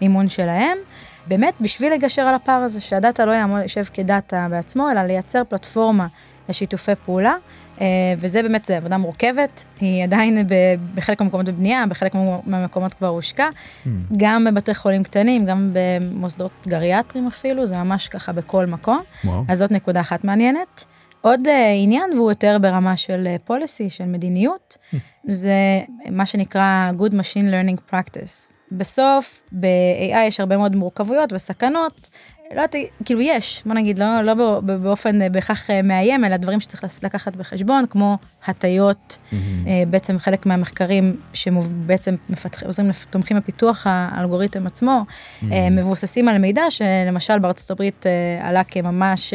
מימון 0.00 0.28
שלהם. 0.28 0.78
באמת 1.26 1.54
בשביל 1.60 1.92
לגשר 1.92 2.22
על 2.22 2.34
הפער 2.34 2.62
הזה, 2.62 2.80
שהדאטה 2.80 3.24
לא 3.24 3.32
יושב 3.62 3.84
כדאטה 3.84 4.46
בעצמו, 4.50 4.90
אלא 4.90 5.00
לייצר 5.00 5.42
פלטפורמה 5.48 6.06
לשיתופי 6.48 6.92
פעולה, 7.04 7.34
אה, 7.80 7.86
וזה 8.18 8.42
באמת, 8.42 8.64
זה 8.64 8.76
עבודה 8.76 8.96
מורכבת, 8.96 9.64
היא 9.80 10.04
עדיין 10.04 10.46
בחלק 10.94 11.20
מהמקומות 11.20 11.48
בבנייה, 11.48 11.86
בחלק 11.86 12.12
מהמקומות 12.46 12.94
כבר 12.94 13.06
הושקע, 13.08 13.48
Mm. 13.50 13.88
גם 14.16 14.44
בבתי 14.44 14.74
חולים 14.74 15.02
קטנים, 15.02 15.46
גם 15.46 15.72
במוסדות 15.72 16.50
גריאטריים 16.66 17.26
אפילו, 17.26 17.66
זה 17.66 17.76
ממש 17.76 18.08
ככה 18.08 18.32
בכל 18.32 18.66
מקום. 18.66 18.98
וואו. 19.24 19.44
אז 19.48 19.58
זאת 19.58 19.70
נקודה 19.70 20.00
אחת 20.00 20.24
מעניינת. 20.24 20.84
עוד 21.20 21.40
uh, 21.46 21.50
עניין, 21.82 22.12
והוא 22.12 22.30
יותר 22.30 22.56
ברמה 22.60 22.96
של 22.96 23.28
פוליסי, 23.44 23.90
של 23.90 24.04
מדיניות, 24.04 24.78
זה 25.28 25.80
מה 26.10 26.26
שנקרא 26.26 26.90
Good 26.98 27.12
Machine 27.12 27.46
Learning 27.50 27.94
Practice. 27.94 28.50
בסוף, 28.72 29.42
ב-AI 29.52 30.18
יש 30.26 30.40
הרבה 30.40 30.56
מאוד 30.56 30.76
מורכבויות 30.76 31.32
וסכנות. 31.32 32.08
לא 32.54 32.60
יודעת, 32.60 32.74
כאילו 33.04 33.20
יש, 33.20 33.62
בוא 33.66 33.74
נגיד, 33.74 33.98
לא, 33.98 34.22
לא 34.22 34.34
בא- 34.34 34.76
באופן 34.76 35.22
אה, 35.22 35.28
בהכרח 35.28 35.70
אה, 35.70 35.82
מאיים, 35.82 36.24
אלא 36.24 36.36
דברים 36.36 36.60
שצריך 36.60 36.84
לקחת 37.02 37.36
בחשבון, 37.36 37.84
כמו 37.90 38.18
הטיות. 38.46 39.18
אה, 39.32 39.38
בעצם 39.90 40.18
חלק 40.18 40.46
מהמחקרים 40.46 41.16
שבעצם 41.32 42.14
מפתח, 42.30 42.62
עוזרים, 42.62 42.90
תומכים 43.10 43.36
בפיתוח 43.36 43.86
האלגוריתם 43.90 44.66
עצמו, 44.66 45.04
אה, 45.52 45.68
מבוססים 45.70 46.28
על 46.28 46.38
מידע 46.38 46.62
שלמשל 46.70 47.38
בארצות 47.38 47.70
הברית 47.70 48.04
עלה 48.42 48.64
כממש 48.64 49.34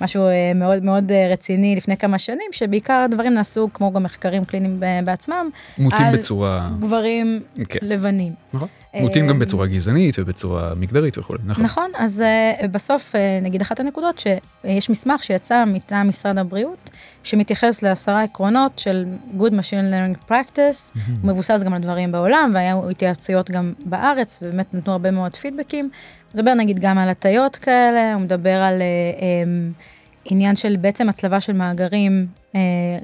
משהו 0.00 0.28
אה, 0.28 0.52
מאוד 0.54 0.84
מאוד 0.84 1.12
אה, 1.12 1.28
רציני 1.32 1.76
לפני 1.76 1.96
כמה 1.96 2.18
שנים, 2.18 2.50
שבעיקר 2.52 3.02
הדברים 3.04 3.34
נעשו 3.34 3.68
כמו 3.74 3.92
גם 3.92 4.02
מחקרים 4.02 4.44
קליניים 4.44 4.80
ב- 4.80 5.04
בעצמם, 5.04 5.48
מוטים 5.78 6.06
על 6.06 6.16
בצורה... 6.16 6.70
גברים 6.78 7.40
כן. 7.68 7.78
לבנים. 7.82 8.32
נכון. 8.52 8.68
מוטים 8.94 9.26
גם 9.26 9.34
אה, 9.34 9.40
בצורה 9.40 9.66
גזענית 9.66 10.18
ובצורה 10.18 10.72
מגדרית 10.76 11.18
וכולי, 11.18 11.38
נכון. 11.44 11.64
נכון, 11.64 11.90
אז 11.98 12.24
בסוף, 12.70 13.14
נגיד 13.42 13.60
אחת 13.60 13.80
הנקודות, 13.80 14.18
שיש 14.18 14.90
מסמך 14.90 15.24
שיצא 15.24 15.64
מטעם 15.64 16.08
משרד 16.08 16.38
הבריאות, 16.38 16.90
שמתייחס 17.26 17.82
לעשרה 17.82 18.22
עקרונות 18.22 18.78
של 18.78 19.04
Good 19.38 19.50
Machine 19.50 19.92
Learning 19.92 20.30
Practice, 20.30 20.98
הוא 21.22 21.30
מבוסס 21.30 21.62
גם 21.62 21.74
על 21.74 21.82
דברים 21.82 22.12
בעולם, 22.12 22.52
והיו 22.54 22.90
התייעצויות 22.90 23.50
גם 23.50 23.72
בארץ, 23.84 24.38
ובאמת 24.42 24.74
נתנו 24.74 24.92
הרבה 24.92 25.10
מאוד 25.10 25.36
פידבקים. 25.36 25.84
הוא 26.32 26.40
מדבר 26.40 26.54
נגיד 26.54 26.78
גם 26.78 26.98
על 26.98 27.08
הטיות 27.08 27.56
כאלה, 27.56 28.14
הוא 28.14 28.22
מדבר 28.22 28.62
על 28.62 28.82
uh, 28.82 29.20
um, 29.20 29.82
עניין 30.24 30.56
של 30.56 30.76
בעצם 30.76 31.08
הצלבה 31.08 31.40
של 31.40 31.52
מאגרים, 31.52 32.26
uh, 32.52 32.56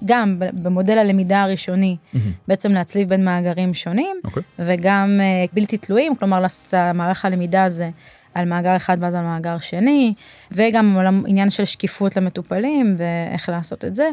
גם 0.05 0.37
במודל 0.53 0.99
הלמידה 0.99 1.43
הראשוני, 1.43 1.97
מהמם. 2.13 2.33
בעצם 2.49 2.73
להצליב 2.73 3.09
בין 3.09 3.25
מאגרים 3.25 3.75
שונים. 3.75 4.17
אוקיי. 4.25 4.43
וגם 4.59 5.19
אה, 5.21 5.45
בלתי 5.53 5.77
תלויים, 5.77 6.17
כלומר 6.17 6.41
לעשות 6.41 6.69
את 6.69 6.75
המערך 6.75 7.25
הלמידה 7.25 7.65
הזה 7.65 7.91
על 8.35 8.45
מאגר 8.45 8.77
אחד 8.77 8.97
ואז 9.01 9.15
על 9.15 9.25
מאגר 9.25 9.59
שני, 9.59 10.15
וגם 10.51 10.99
על 10.99 11.07
עניין 11.27 11.51
של 11.51 11.65
שקיפות 11.65 12.17
למטופלים 12.17 12.95
ואיך 12.99 13.49
לעשות 13.49 13.85
את 13.85 13.95
זה. 13.95 14.09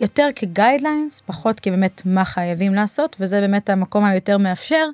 יותר 0.00 0.28
כגיידליינס, 0.34 1.20
פחות 1.20 1.60
כבאמת 1.60 2.02
מה 2.04 2.24
חייבים 2.24 2.74
לעשות, 2.74 3.16
וזה 3.20 3.40
באמת 3.40 3.70
המקום 3.70 4.04
היותר 4.04 4.38
מאפשר, 4.38 4.84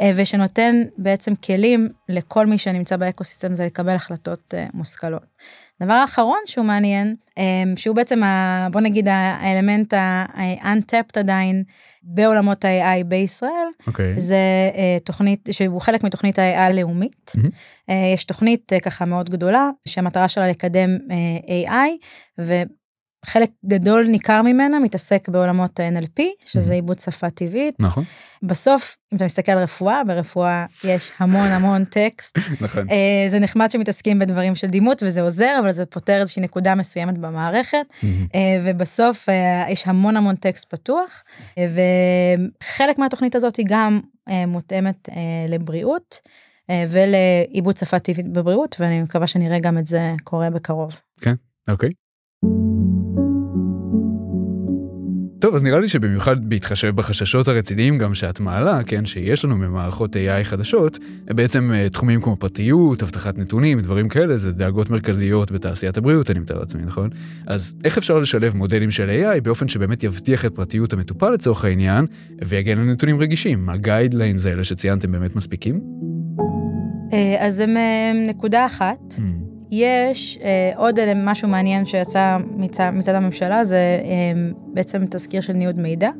אה, 0.00 0.10
ושנותן 0.16 0.82
בעצם 0.98 1.34
כלים 1.34 1.88
לכל 2.08 2.46
מי 2.46 2.58
שנמצא 2.58 2.96
באקוסיסטם 2.96 3.52
הזה 3.52 3.66
לקבל 3.66 3.94
החלטות 3.94 4.54
אה, 4.54 4.66
מושכלות. 4.74 5.26
דבר 5.82 5.92
האחרון 5.92 6.38
שהוא 6.46 6.66
מעניין, 6.66 7.14
שהוא 7.76 7.96
בעצם, 7.96 8.22
ה, 8.22 8.68
בוא 8.72 8.80
נגיד 8.80 9.08
האלמנט 9.08 9.94
ה-untapped 9.94 11.18
עדיין 11.18 11.62
בעולמות 12.02 12.64
ה-AI 12.64 13.04
בישראל, 13.04 13.50
okay. 13.50 13.86
אוקיי. 13.86 14.20
זה 14.20 14.36
תוכנית 15.04 15.48
שהוא 15.50 15.80
חלק 15.80 16.04
מתוכנית 16.04 16.38
ה-AI 16.38 16.58
הלאומית. 16.58 17.32
Mm-hmm. 17.36 17.92
יש 18.14 18.24
תוכנית 18.24 18.72
ככה 18.82 19.04
מאוד 19.04 19.30
גדולה 19.30 19.70
שהמטרה 19.88 20.28
שלה 20.28 20.48
לקדם 20.48 20.98
AI. 21.66 22.06
חלק 23.24 23.50
גדול 23.66 24.06
ניכר 24.06 24.42
ממנה 24.42 24.78
מתעסק 24.78 25.28
בעולמות 25.28 25.80
ה-NLP, 25.80 26.22
שזה 26.44 26.72
mm-hmm. 26.72 26.74
עיבוד 26.74 26.98
שפה 26.98 27.30
טבעית. 27.30 27.74
נכון. 27.78 28.04
בסוף, 28.42 28.96
אם 29.12 29.16
אתה 29.16 29.24
מסתכל 29.24 29.52
על 29.52 29.58
רפואה, 29.58 30.04
ברפואה 30.04 30.66
יש 30.84 31.12
המון 31.18 31.48
המון 31.48 31.84
טקסט. 31.84 32.38
נכון. 32.60 32.88
Uh, 32.88 32.92
זה 33.30 33.38
נחמד 33.38 33.70
שמתעסקים 33.70 34.18
בדברים 34.18 34.54
של 34.54 34.66
דימות 34.66 35.02
וזה 35.06 35.22
עוזר, 35.22 35.56
אבל 35.60 35.72
זה 35.72 35.86
פותר 35.86 36.20
איזושהי 36.20 36.42
נקודה 36.42 36.74
מסוימת 36.74 37.18
במערכת. 37.18 37.86
Mm-hmm. 37.90 38.04
Uh, 38.04 38.36
ובסוף 38.64 39.28
uh, 39.28 39.70
יש 39.70 39.86
המון 39.86 40.16
המון 40.16 40.36
טקסט 40.36 40.70
פתוח, 40.70 41.22
וחלק 41.58 42.98
מהתוכנית 42.98 43.34
הזאת 43.34 43.56
היא 43.56 43.66
גם 43.68 44.00
מותאמת 44.46 45.08
לבריאות. 45.48 46.20
ולעיבוד 46.88 47.76
שפה 47.76 47.98
טבעית 47.98 48.28
בבריאות 48.28 48.76
ואני 48.80 49.02
מקווה 49.02 49.26
שנראה 49.26 49.58
גם 49.58 49.78
את 49.78 49.86
זה 49.86 50.12
קורה 50.24 50.50
בקרוב. 50.50 51.00
כן, 51.20 51.34
אוקיי. 51.68 51.90
טוב, 55.54 55.58
אז 55.58 55.64
נראה 55.64 55.80
לי 55.80 55.88
שבמיוחד 55.88 56.48
בהתחשב 56.48 56.96
בחששות 56.96 57.48
הרציניים 57.48 57.98
גם 57.98 58.14
שאת 58.14 58.40
מעלה, 58.40 58.80
כן, 58.86 59.06
שיש 59.06 59.44
לנו 59.44 59.56
ממערכות 59.56 60.16
AI 60.16 60.44
חדשות, 60.44 60.98
בעצם 61.24 61.70
אה, 61.74 61.88
תחומים 61.88 62.20
כמו 62.20 62.36
פרטיות, 62.36 63.02
אבטחת 63.02 63.38
נתונים, 63.38 63.80
דברים 63.80 64.08
כאלה, 64.08 64.36
זה 64.36 64.52
דאגות 64.52 64.90
מרכזיות 64.90 65.52
בתעשיית 65.52 65.96
הבריאות, 65.96 66.30
אני 66.30 66.38
מתאר 66.38 66.58
לעצמי, 66.58 66.82
נכון? 66.82 67.10
אז 67.46 67.74
איך 67.84 67.98
אפשר 67.98 68.18
לשלב 68.18 68.56
מודלים 68.56 68.90
של 68.90 69.10
AI 69.10 69.40
באופן 69.40 69.68
שבאמת 69.68 70.04
יבטיח 70.04 70.44
את 70.44 70.54
פרטיות 70.54 70.92
המטופל 70.92 71.30
לצורך 71.30 71.64
העניין, 71.64 72.06
ויגן 72.44 72.78
על 72.78 72.84
נתונים 72.84 73.20
רגישים? 73.20 73.68
הגיידליינס 73.68 74.46
האלה 74.46 74.64
שציינתם 74.64 75.12
באמת 75.12 75.36
מספיקים? 75.36 75.80
אה, 77.12 77.46
אז 77.46 77.60
הם 77.60 77.76
אה, 77.76 78.12
נקודה 78.28 78.66
אחת. 78.66 78.98
Mm. 79.12 79.43
יש 79.80 80.38
אה, 80.42 80.72
עוד 80.76 80.98
משהו 81.16 81.48
מעניין 81.48 81.86
שיצא 81.86 82.38
מצד, 82.56 82.90
מצד 82.94 83.14
הממשלה, 83.14 83.64
זה 83.64 84.00
אה, 84.04 84.50
בעצם 84.66 85.04
תזכיר 85.10 85.40
של 85.40 85.52
ניוד 85.52 85.78
מידע. 85.78 86.10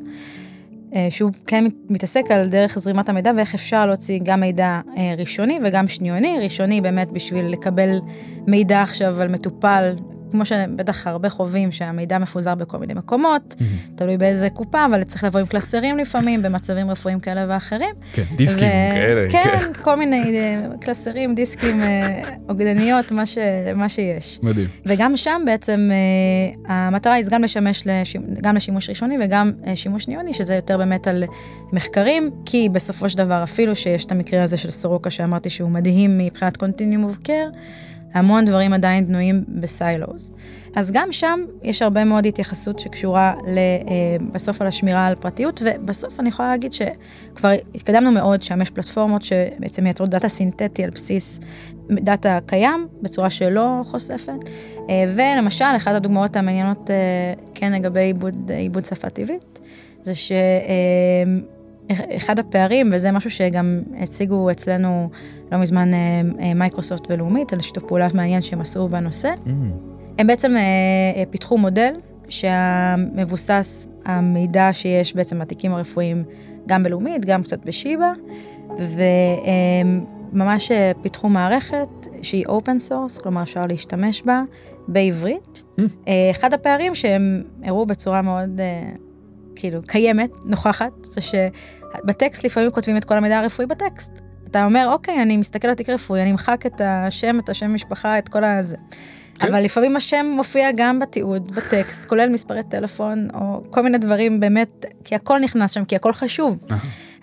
אה, 0.95 1.07
שהוא 1.09 1.31
כן 1.47 1.65
מתעסק 1.89 2.31
על 2.31 2.49
דרך 2.49 2.79
זרימת 2.79 3.09
המידע 3.09 3.31
ואיך 3.37 3.53
אפשר 3.53 3.85
להוציא 3.85 4.19
גם 4.23 4.39
מידע 4.39 4.81
אה, 4.97 5.13
ראשוני 5.17 5.59
וגם 5.63 5.87
שניוני. 5.87 6.39
ראשוני 6.43 6.81
באמת 6.81 7.11
בשביל 7.11 7.45
לקבל 7.45 7.99
מידע 8.47 8.81
עכשיו 8.81 9.21
על 9.21 9.27
מטופל 9.27 9.95
כמו 10.35 10.45
שבטח 10.45 11.07
הרבה 11.07 11.29
חווים 11.29 11.71
שהמידע 11.71 12.17
מפוזר 12.19 12.55
בכל 12.55 12.77
מיני 12.77 12.93
מקומות. 12.93 13.55
תלוי 13.95 14.17
באיזה 14.17 14.49
קופה, 14.49 14.85
אבל 14.85 15.03
צריך 15.03 15.23
לבוא 15.23 15.39
עם 15.39 15.45
קלסרים 15.45 15.97
לפעמים 15.97 16.41
במצבים 16.41 16.89
רפואיים 16.91 17.19
כאלה 17.19 17.45
ואחרים. 17.49 17.95
כן, 18.13 18.23
דיסקים 18.35 18.67
כאלה. 18.93 19.29
כן, 19.31 19.43
כן, 19.43 19.73
כל 19.83 19.95
מיני 19.95 20.37
אה, 20.37 20.65
קלסרים, 20.81 21.35
דיסקים, 21.35 21.81
אה, 21.81 22.21
מה, 23.11 23.25
ש- 23.25 23.37
מה 23.75 23.89
שיש. 23.89 24.39
מדהים. 24.43 24.67
וגם 24.85 25.17
שם 25.17 25.41
בעצם 25.45 25.89
אה, 26.67 26.75
המטרה 26.75 27.13
היא 27.13 27.25
גם 27.29 27.43
לשמש 27.43 27.87
לש- 27.87 28.15
גם 28.41 28.55
לשימוש 28.55 28.89
ראשוני 28.89 29.15
וגם 29.25 29.51
שימוש 29.75 30.07
ניוני, 30.07 30.33
שזה 30.33 30.55
יותר 30.55 30.77
באמת 30.77 31.07
על 31.07 31.23
מחקרים, 31.73 32.29
כי 32.45 32.69
בסופו 32.71 33.09
של 33.09 33.17
דבר 33.17 33.43
אפילו 33.43 33.75
שיש 33.75 34.05
את 34.05 34.11
המקרה 34.11 34.43
הזה 34.43 34.57
של 34.57 34.69
סורוקה 34.71 35.09
שאמרתי 35.09 35.49
שהוא 35.49 35.69
מדהים 35.71 36.17
מבחינת 36.17 36.57
of 37.13 37.27
care, 37.27 37.55
המון 38.15 38.45
דברים 38.45 38.73
עדיין 38.73 39.07
בנויים 39.07 39.43
בסיילוז. 39.47 40.33
אז 40.75 40.91
גם 40.91 41.11
שם 41.11 41.39
יש 41.63 41.81
הרבה 41.81 42.03
מאוד 42.03 42.25
התייחסות 42.25 42.79
שקשורה 42.79 43.33
אה, 43.47 43.53
בסוף 44.31 44.61
על 44.61 44.67
השמירה 44.67 45.07
על 45.07 45.15
פרטיות, 45.15 45.61
ובסוף 45.65 46.19
אני 46.19 46.29
יכולה 46.29 46.49
להגיד 46.49 46.73
שכבר 46.73 47.51
התקדמנו 47.75 48.11
מאוד, 48.11 48.41
שם 48.41 48.61
יש 48.61 48.69
פלטפורמות 48.69 49.21
שבעצם 49.21 49.83
מייצרות 49.83 50.09
דאטה 50.09 50.27
סינתטי 50.27 50.83
על 50.83 50.89
בסיס 50.89 51.39
דאטה 51.91 52.39
קיים, 52.45 52.87
בצורה 53.01 53.29
שלא 53.29 53.81
חושפת. 53.83 54.33
אה, 54.89 55.05
ולמשל, 55.15 55.65
אחת 55.77 55.95
הדוגמאות 55.95 56.35
המעניינות 56.35 56.91
אה, 56.91 56.95
כן 57.55 57.71
לגבי 57.71 58.01
עיבוד, 58.01 58.51
עיבוד 58.51 58.85
שפה 58.85 59.09
טבעית, 59.09 59.59
זה 60.01 60.15
ש... 60.15 60.31
אחד 61.91 62.39
הפערים, 62.39 62.89
וזה 62.93 63.11
משהו 63.11 63.29
שגם 63.31 63.81
הציגו 63.99 64.51
אצלנו 64.51 65.09
לא 65.51 65.57
מזמן 65.57 65.93
אה, 65.93 66.21
אה, 66.39 66.53
מייקרוסופט 66.53 67.07
ולאומית, 67.09 67.53
על 67.53 67.59
שיתוף 67.59 67.83
פעולה 67.83 68.07
מעניין 68.13 68.41
שהם 68.41 68.61
עשו 68.61 68.87
בנושא. 68.87 69.33
Mm. 69.45 69.49
הם 70.17 70.27
בעצם 70.27 70.57
אה, 70.57 71.23
פיתחו 71.29 71.57
מודל 71.57 71.93
שהמבוסס 72.29 73.87
המידע 74.05 74.69
שיש 74.73 75.15
בעצם 75.15 75.39
בתיקים 75.39 75.73
הרפואיים, 75.73 76.23
גם 76.67 76.83
בלאומית, 76.83 77.25
גם 77.25 77.43
קצת 77.43 77.65
בשיבא, 77.65 78.11
וממש 80.33 80.71
פיתחו 81.01 81.29
מערכת 81.29 81.87
שהיא 82.21 82.45
open 82.45 82.79
source, 82.79 83.17
כלומר 83.17 83.41
אפשר 83.41 83.65
להשתמש 83.65 84.21
בה 84.21 84.43
בעברית. 84.87 85.63
Mm. 85.79 85.83
אחד 86.31 86.53
הפערים 86.53 86.95
שהם 86.95 87.43
הראו 87.63 87.85
בצורה 87.85 88.21
מאוד 88.21 88.61
כאילו 89.55 89.81
קיימת, 89.87 90.31
נוכחת, 90.45 90.91
זה 91.03 91.21
שבטקסט 91.21 92.43
לפעמים 92.43 92.71
כותבים 92.71 92.97
את 92.97 93.05
כל 93.05 93.17
המידע 93.17 93.39
הרפואי 93.39 93.67
בטקסט. 93.67 94.11
אתה 94.47 94.65
אומר, 94.65 94.89
אוקיי, 94.91 95.21
אני 95.21 95.37
מסתכל 95.37 95.67
על 95.67 95.73
תיק 95.73 95.89
רפואי, 95.89 96.21
אני 96.21 96.31
אמחק 96.31 96.65
את 96.65 96.81
השם, 96.83 97.39
את 97.39 97.49
השם 97.49 97.73
משפחה, 97.73 98.17
את 98.17 98.29
כל 98.29 98.43
הזה. 98.43 98.77
כן. 99.39 99.47
אבל 99.47 99.63
לפעמים 99.63 99.95
השם 99.95 100.25
מופיע 100.35 100.69
גם 100.75 100.99
בתיעוד, 100.99 101.51
בטקסט, 101.51 102.05
כולל 102.05 102.29
מספרי 102.29 102.63
טלפון, 102.69 103.27
או 103.33 103.63
כל 103.69 103.81
מיני 103.81 103.97
דברים 103.97 104.39
באמת, 104.39 104.85
כי 105.03 105.15
הכל 105.15 105.39
נכנס 105.39 105.71
שם, 105.71 105.85
כי 105.85 105.95
הכל 105.95 106.13
חשוב. 106.13 106.57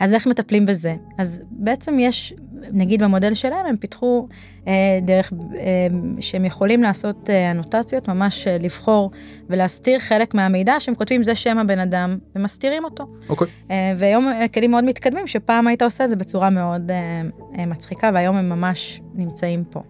אז 0.02 0.14
איך 0.14 0.26
מטפלים 0.26 0.66
בזה? 0.66 0.94
אז 1.18 1.42
בעצם 1.50 1.98
יש 1.98 2.34
נגיד 2.72 3.02
במודל 3.02 3.34
שלהם 3.34 3.66
הם 3.66 3.76
פיתחו 3.76 4.28
אה, 4.68 4.98
דרך 5.02 5.32
אה, 5.32 5.86
שהם 6.20 6.44
יכולים 6.44 6.82
לעשות 6.82 7.30
אה, 7.30 7.50
אנוטציות, 7.50 8.08
ממש 8.08 8.46
אה, 8.46 8.58
לבחור 8.58 9.10
ולהסתיר 9.50 9.98
חלק 9.98 10.34
מהמידע 10.34 10.80
שהם 10.80 10.94
כותבים 10.94 11.22
זה 11.22 11.34
שם 11.34 11.58
הבן 11.58 11.78
אדם 11.78 12.18
ומסתירים 12.36 12.84
אותו. 12.84 13.06
אוקיי. 13.28 13.46
אה, 13.70 13.94
והיום 13.96 14.32
כלים 14.54 14.70
מאוד 14.70 14.84
מתקדמים 14.84 15.26
שפעם 15.26 15.66
היית 15.66 15.82
עושה 15.82 16.04
את 16.04 16.10
זה 16.10 16.16
בצורה 16.16 16.50
מאוד 16.50 16.90
אה, 16.90 17.22
אה, 17.58 17.66
מצחיקה 17.66 18.10
והיום 18.14 18.36
הם 18.36 18.48
ממש 18.48 19.00
נמצאים 19.14 19.64
פה. 19.70 19.82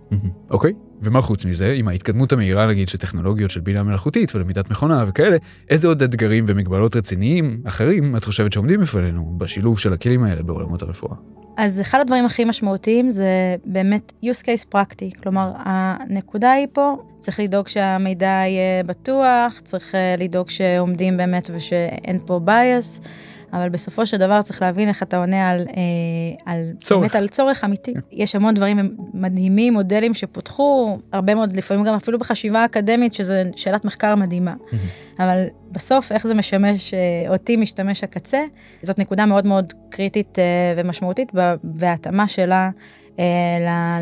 אוקיי. 0.51 0.73
ומה 1.03 1.21
חוץ 1.21 1.45
מזה, 1.45 1.73
עם 1.77 1.89
ההתקדמות 1.89 2.33
המהירה 2.33 2.67
נגיד 2.67 2.89
של 2.89 2.99
טכנולוגיות 2.99 3.51
של 3.51 3.61
בינה 3.61 3.83
מלאכותית 3.83 4.35
ולמידת 4.35 4.71
מכונה 4.71 5.05
וכאלה, 5.09 5.37
איזה 5.71 5.89
עוד 5.89 6.03
אתגרים 6.03 6.45
ומגבלות 6.49 6.97
רציניים 6.97 7.61
אחרים 7.65 8.17
את 8.17 8.25
חושבת 8.25 8.53
שעומדים 8.53 8.81
בפנינו 8.81 9.35
בשילוב 9.39 9.79
של 9.79 9.93
הכלים 9.93 10.25
האלה 10.25 10.43
בעולמות 10.43 10.83
הרפואה? 10.83 11.15
אז 11.57 11.81
אחד 11.81 12.01
הדברים 12.01 12.25
הכי 12.25 12.45
משמעותיים 12.45 13.11
זה 13.11 13.57
באמת 13.65 14.13
use 14.25 14.43
case 14.43 14.69
פרקטי, 14.69 15.11
כלומר 15.23 15.53
הנקודה 15.57 16.53
היא 16.53 16.67
פה, 16.73 16.97
צריך 17.21 17.41
לדאוג 17.41 17.69
שהמידע 17.69 18.27
יהיה 18.27 18.83
בטוח, 18.87 19.61
צריך 19.65 19.95
אה, 19.95 20.15
לדאוג 20.19 20.51
שעומדים 20.51 21.17
באמת 21.17 21.51
ושאין 21.55 22.19
פה 22.27 22.41
bias. 22.47 23.07
אבל 23.53 23.69
בסופו 23.69 24.07
של 24.07 24.17
דבר 24.17 24.43
צריך 24.43 24.63
להבין 24.63 24.89
איך 24.89 25.03
אתה 25.03 25.17
עונה 25.17 25.51
על, 25.51 25.59
אה, 25.59 26.53
על, 26.53 26.73
צורך. 26.81 27.01
באמת 27.01 27.15
על 27.15 27.29
צורך 27.29 27.65
אמיתי. 27.65 27.93
Yeah. 27.93 28.01
יש 28.13 28.35
המון 28.35 28.55
דברים 28.55 28.97
מדהימים, 29.15 29.73
מודלים 29.73 30.15
שפותחו, 30.15 30.99
הרבה 31.13 31.35
מאוד, 31.35 31.57
לפעמים 31.57 31.85
גם 31.85 31.95
אפילו 31.95 32.19
בחשיבה 32.19 32.65
אקדמית, 32.65 33.15
שזה 33.15 33.43
שאלת 33.57 33.85
מחקר 33.85 34.15
מדהימה. 34.15 34.55
Mm-hmm. 34.55 35.23
אבל 35.23 35.45
בסוף, 35.73 36.13
איך 36.13 36.27
זה 36.27 36.35
משמש 36.35 36.95
אה, 36.95 36.99
אותי, 37.29 37.57
משתמש 37.57 38.05
הקצה, 38.05 38.45
זאת 38.83 38.99
נקודה 38.99 39.27
מאוד 39.27 39.47
מאוד 39.47 39.73
קריטית 39.91 40.39
אה, 40.39 40.45
ומשמעותית 40.77 41.33
בהתאמה 41.65 42.29
שלה 42.29 42.71
אה, 43.19 43.25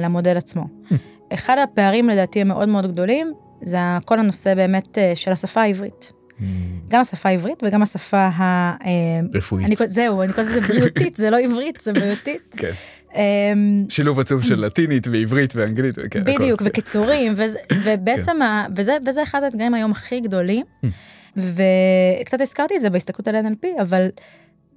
למודל 0.00 0.36
עצמו. 0.36 0.62
Mm-hmm. 0.64 0.94
אחד 1.34 1.58
הפערים 1.58 2.08
לדעתי 2.08 2.40
המאוד 2.40 2.68
מאוד 2.68 2.92
גדולים, 2.92 3.32
זה 3.62 3.78
כל 4.04 4.20
הנושא 4.20 4.54
באמת 4.54 4.98
אה, 4.98 5.12
של 5.14 5.32
השפה 5.32 5.60
העברית. 5.60 6.12
גם 6.88 7.00
השפה 7.00 7.28
העברית 7.28 7.62
וגם 7.62 7.82
השפה 7.82 8.18
ה... 8.18 8.76
אה, 8.84 9.20
רפואית. 9.34 9.66
אני, 9.66 9.76
זהו, 9.86 10.22
אני 10.22 10.32
קוראת 10.32 10.48
לזה 10.48 10.60
בריאותית, 10.60 11.16
זה 11.16 11.30
לא 11.30 11.38
עברית, 11.40 11.80
זה 11.80 11.92
בריאותית. 11.92 12.54
כן. 12.60 12.72
אמ, 13.14 13.84
שילוב 13.88 14.20
עצוב 14.20 14.44
של 14.44 14.60
לטינית 14.60 15.06
ועברית 15.10 15.56
ואנגלית. 15.56 15.94
כן, 16.10 16.24
בדיוק, 16.24 16.62
וקיצורים, 16.64 17.34
ובעצם, 17.84 18.38
כן. 18.40 18.82
וזה 19.06 19.22
אחד 19.22 19.42
האתגרים 19.42 19.74
היום 19.74 19.90
הכי 19.90 20.20
גדולים, 20.20 20.66
וקצת 21.36 22.40
הזכרתי 22.40 22.76
את 22.76 22.80
זה 22.80 22.90
בהסתכלות 22.90 23.28
על 23.28 23.34
NLP, 23.34 23.82
אבל 23.82 24.08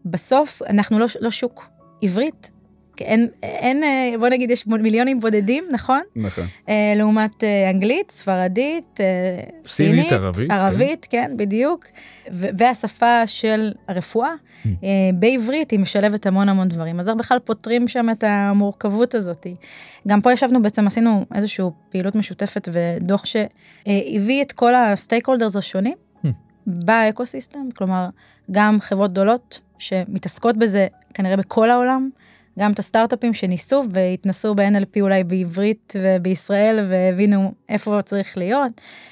בסוף 0.06 0.62
אנחנו 0.70 1.00
לא, 1.00 1.06
לא 1.20 1.32
שוק. 1.32 1.70
עברית 2.02 2.52
אין, 3.02 3.28
אין, 3.44 3.84
אה, 3.84 4.14
בוא 4.20 4.30
נגיד 4.30 4.52
יש 4.52 4.68
מיליונים 4.68 5.20
בודדים, 5.20 5.64
נכון? 5.72 6.02
נכון. 6.16 6.44
אה, 6.70 6.94
לעומת 6.96 7.44
אה, 7.44 7.70
אנגלית, 7.70 8.12
ספרדית, 8.12 9.00
אה, 9.02 9.06
סינית, 9.66 9.96
סינית, 9.96 10.12
ערבית, 10.12 10.48
כן. 10.50 10.52
ערבית, 10.52 11.08
כן, 11.10 11.32
בדיוק. 11.36 11.86
ו- 12.32 12.48
והשפה 12.58 13.28
של 13.28 13.72
הרפואה, 13.88 14.30
Mm. 14.34 14.68
אה, 14.84 14.90
בעברית 15.14 15.72
היא 15.72 15.80
משלבת 15.80 16.26
המון 16.26 16.50
המון 16.50 16.68
דברים. 16.70 17.00
אז 17.00 17.10
בכלל 17.18 17.40
פותרים 17.40 17.88
שם 17.88 18.10
את 18.12 18.24
המורכבות 18.28 19.16
הזאת. 19.16 19.48
גם 20.08 20.22
פה 20.22 20.34
ישבנו, 20.34 20.62
בעצם 20.62 20.88
עשינו 20.88 21.26
איזושהי 21.36 21.64
פעילות 21.90 22.16
משותפת 22.16 22.70
ודוח 22.72 23.26
שהביא 23.26 24.42
את 24.42 24.52
כל 24.52 24.76
ה 24.76 25.28
stakeholders 25.28 25.56
השונים 25.56 25.94
Hmm. 26.24 26.28
ב 26.68 26.76
ecosystem, 26.76 27.60
כלומר, 27.76 28.08
גם 28.52 28.78
חברות 28.82 29.12
גדולות 29.12 29.60
שמתעסקות 29.80 30.58
בזה 30.58 30.88
כנראה 31.14 31.38
בכל 31.38 31.70
העולם, 31.70 32.10
גם 32.60 32.72
את 32.72 32.80
הסטארט-אפים 32.80 33.34
שניסו 33.34 33.84
והתנסו 33.90 34.56
ב-NLP 34.56 35.02
אולי 35.02 35.24
בעברית 35.24 35.94
ובישראל 36.02 36.88
והבינו 36.90 37.54
איפה 37.70 38.00
צריך 38.06 38.38
להיות, 38.38 38.72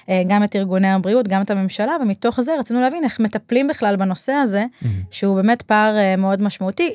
אה, 0.09 0.21
גם 0.27 0.43
את 0.43 0.55
ארגוני 0.55 0.91
הבריאות, 0.91 1.27
גם 1.27 1.41
את 1.41 1.51
הממשלה, 1.51 1.97
ומתוך 2.01 2.41
זה 2.41 2.55
רצינו 2.59 2.81
להבין 2.81 3.03
איך 3.03 3.19
מטפלים 3.19 3.67
בכלל 3.67 3.95
בנושא 3.95 4.31
הזה, 4.31 4.65
שהוא 5.11 5.35
באמת 5.35 5.61
פער 5.61 5.97
אה, 5.97 6.15
מאוד 6.15 6.41
משמעותי. 6.41 6.93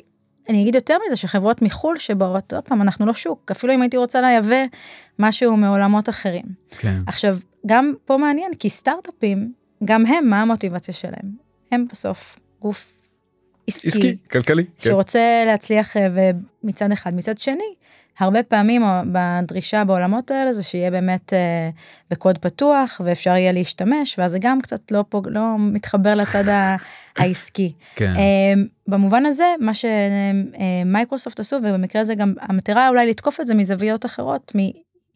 אני 0.49 0.61
אגיד 0.61 0.75
יותר 0.75 0.97
מזה 1.07 1.15
שחברות 1.15 1.61
מחו"ל 1.61 1.97
שבאות, 1.97 2.53
עוד 2.53 2.63
פעם, 2.63 2.81
אנחנו 2.81 3.05
לא 3.05 3.13
שוק, 3.13 3.51
אפילו 3.51 3.73
אם 3.73 3.81
הייתי 3.81 3.97
רוצה 3.97 4.21
לייבא 4.21 4.65
משהו 5.19 5.57
מעולמות 5.57 6.09
אחרים. 6.09 6.45
כן. 6.69 7.01
עכשיו, 7.07 7.37
גם 7.65 7.93
פה 8.05 8.17
מעניין, 8.17 8.51
כי 8.59 8.69
סטארט-אפים, 8.69 9.53
גם 9.83 10.05
הם, 10.05 10.29
מה 10.29 10.41
המוטיבציה 10.41 10.93
שלהם? 10.93 11.31
הם 11.71 11.85
בסוף 11.91 12.39
גוף 12.61 12.96
עסקי, 13.67 13.87
עסקי, 13.87 14.17
כלכלי. 14.31 14.63
כן. 14.63 14.89
שרוצה 14.89 15.19
להצליח 15.45 15.97
אה, 15.97 16.07
ומצד 16.63 16.91
אחד. 16.91 17.13
מצד 17.15 17.37
שני, 17.37 17.73
הרבה 18.19 18.43
פעמים 18.43 18.83
ה- 18.83 19.03
בדרישה 19.11 19.83
בעולמות 19.83 20.31
האלה 20.31 20.53
זה 20.53 20.63
שיהיה 20.63 20.91
באמת 20.91 21.33
אה, 21.33 21.69
בקוד 22.11 22.37
פתוח 22.37 23.01
ואפשר 23.05 23.29
יהיה 23.35 23.51
להשתמש, 23.51 24.19
ואז 24.19 24.31
זה 24.31 24.37
גם 24.41 24.61
קצת 24.61 24.91
לא, 24.91 25.03
פוג, 25.09 25.27
לא 25.31 25.41
מתחבר 25.59 26.13
לצד 26.15 26.47
ה- 26.47 26.75
העסקי. 27.17 27.71
כן. 27.95 28.13
אה, 28.15 28.53
במובן 28.87 29.25
הזה, 29.25 29.45
מה 29.59 29.71
שמייקרוסופט 29.73 31.39
עשו, 31.39 31.55
ובמקרה 31.55 32.01
הזה 32.01 32.15
גם 32.15 32.33
המטרה 32.41 32.89
אולי 32.89 33.09
לתקוף 33.09 33.41
את 33.41 33.47
זה 33.47 33.53
מזוויות 33.55 34.05
אחרות, 34.05 34.51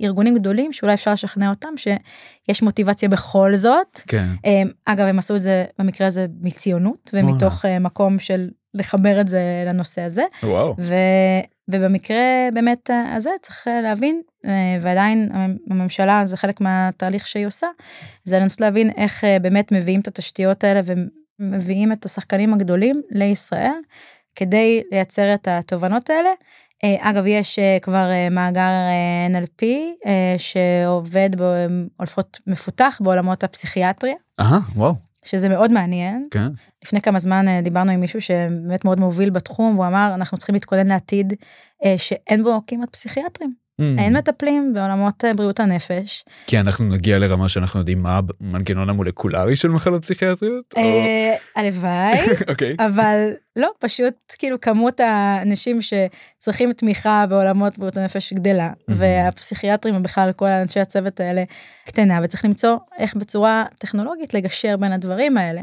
מארגונים 0.01 0.35
גדולים, 0.37 0.73
שאולי 0.73 0.93
אפשר 0.93 1.13
לשכנע 1.13 1.49
אותם 1.49 1.69
שיש 1.77 2.61
מוטיבציה 2.61 3.09
בכל 3.09 3.55
זאת. 3.55 3.99
כן. 4.07 4.25
אה, 4.45 4.61
אגב, 4.85 5.05
הם 5.07 5.19
עשו 5.19 5.35
את 5.35 5.41
זה 5.41 5.65
במקרה 5.79 6.07
הזה 6.07 6.25
מציונות, 6.41 7.09
ומתוך 7.13 7.65
אה, 7.65 7.79
מקום 7.79 8.19
של 8.19 8.49
לחבר 8.73 9.21
את 9.21 9.27
זה 9.27 9.41
לנושא 9.67 10.01
הזה. 10.01 10.23
וואו. 10.43 10.75
ו, 10.79 10.93
ובמקרה 11.67 12.17
באמת 12.53 12.89
הזה 13.15 13.29
צריך 13.41 13.67
אה, 13.67 13.81
להבין, 13.81 14.21
אה, 14.45 14.51
ועדיין 14.81 15.29
המ- 15.33 15.57
הממשלה, 15.69 16.21
זה 16.25 16.37
חלק 16.37 16.61
מהתהליך 16.61 17.27
שהיא 17.27 17.47
עושה, 17.47 17.67
זה 18.23 18.39
לנסות 18.39 18.61
להבין 18.61 18.91
איך 18.97 19.23
אה, 19.23 19.37
באמת 19.39 19.71
מביאים 19.71 19.99
את 19.99 20.07
התשתיות 20.07 20.63
האלה 20.63 20.81
ומביאים 21.39 21.91
את 21.91 22.05
השחקנים 22.05 22.53
הגדולים 22.53 23.01
לישראל, 23.11 23.71
כדי 24.35 24.81
לייצר 24.91 25.33
את 25.33 25.47
התובנות 25.47 26.09
האלה. 26.09 26.29
אה, 26.83 27.09
אגב, 27.09 27.23
יש 27.27 27.59
אה, 27.59 27.77
כבר 27.81 28.09
אה, 28.11 28.29
מאגר 28.29 28.71
NLP 29.31 29.65
שעובד, 30.37 31.29
בו, 31.37 31.43
או 31.99 32.03
לפחות 32.03 32.39
מפותח 32.47 32.99
בעולמות 33.03 33.43
הפסיכיאטריה, 33.43 34.15
אהה, 34.39 34.59
וואו. 34.75 34.93
שזה 35.25 35.49
מאוד 35.49 35.71
מעניין. 35.71 36.27
כן. 36.31 36.47
לפני 36.83 37.01
כמה 37.01 37.19
זמן 37.19 37.45
דיברנו 37.63 37.91
עם 37.91 37.99
מישהו 37.99 38.21
שבאמת 38.21 38.85
מאוד 38.85 38.99
מוביל 38.99 39.29
בתחום, 39.29 39.75
והוא 39.75 39.87
אמר, 39.87 40.11
אנחנו 40.15 40.37
צריכים 40.37 40.55
להתכונן 40.55 40.87
לעתיד 40.87 41.33
שאין 41.97 42.43
בו 42.43 42.61
כמעט 42.67 42.89
פסיכיאטרים. 42.89 43.53
Mm. 43.81 44.01
אין 44.01 44.17
מטפלים 44.17 44.73
בעולמות 44.73 45.25
אה, 45.25 45.33
בריאות 45.33 45.59
הנפש. 45.59 46.25
כי 46.47 46.59
אנחנו 46.59 46.85
נגיע 46.85 47.19
לרמה 47.19 47.49
שאנחנו 47.49 47.79
יודעים 47.79 48.01
מה 48.03 48.19
המנגנון 48.41 48.89
המולקולרי 48.89 49.55
של 49.55 49.67
מחלות 49.67 50.01
פסיכיאטריות? 50.01 50.73
אה, 50.77 51.35
הלוואי, 51.55 52.19
אוקיי. 52.51 52.75
אבל 52.79 53.29
לא, 53.55 53.71
פשוט 53.79 54.13
כאילו 54.39 54.61
כמות 54.61 54.99
האנשים 54.99 55.79
שצריכים 55.81 56.73
תמיכה 56.73 57.25
בעולמות 57.29 57.77
בריאות 57.77 57.97
הנפש 57.97 58.33
גדלה, 58.33 58.71
והפסיכיאטרים 58.87 59.95
ובכלל 59.95 60.31
כל 60.31 60.47
אנשי 60.47 60.79
הצוות 60.79 61.19
האלה 61.19 61.43
קטנה, 61.85 62.19
וצריך 62.23 62.45
למצוא 62.45 62.77
איך 62.97 63.15
בצורה 63.15 63.65
טכנולוגית 63.77 64.33
לגשר 64.33 64.77
בין 64.77 64.91
הדברים 64.91 65.37
האלה. 65.37 65.61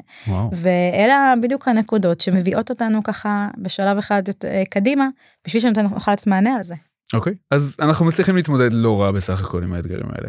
ואלה 0.53 1.35
בדיוק 1.43 1.69
הנקודות 1.69 2.21
שמביאות 2.21 2.71
אותנו 2.71 3.03
ככה 3.03 3.49
בשלב 3.59 3.99
אחד 3.99 4.23
אה, 4.45 4.63
קדימה, 4.71 5.09
בשביל 5.47 5.63
שנוכל 5.63 6.13
לתת 6.13 6.27
מענה 6.27 6.55
על 6.55 6.63
זה. 6.63 6.75
אוקיי. 7.15 7.35
אז 7.51 7.77
אנחנו 7.81 8.05
מצליחים 8.05 8.37
להתמודד 8.37 8.73
לא 8.73 9.01
רע 9.01 9.11
בסך 9.11 9.41
הכל 9.41 9.63
עם 9.63 9.73
האתגרים 9.73 10.07
האלה. 10.17 10.29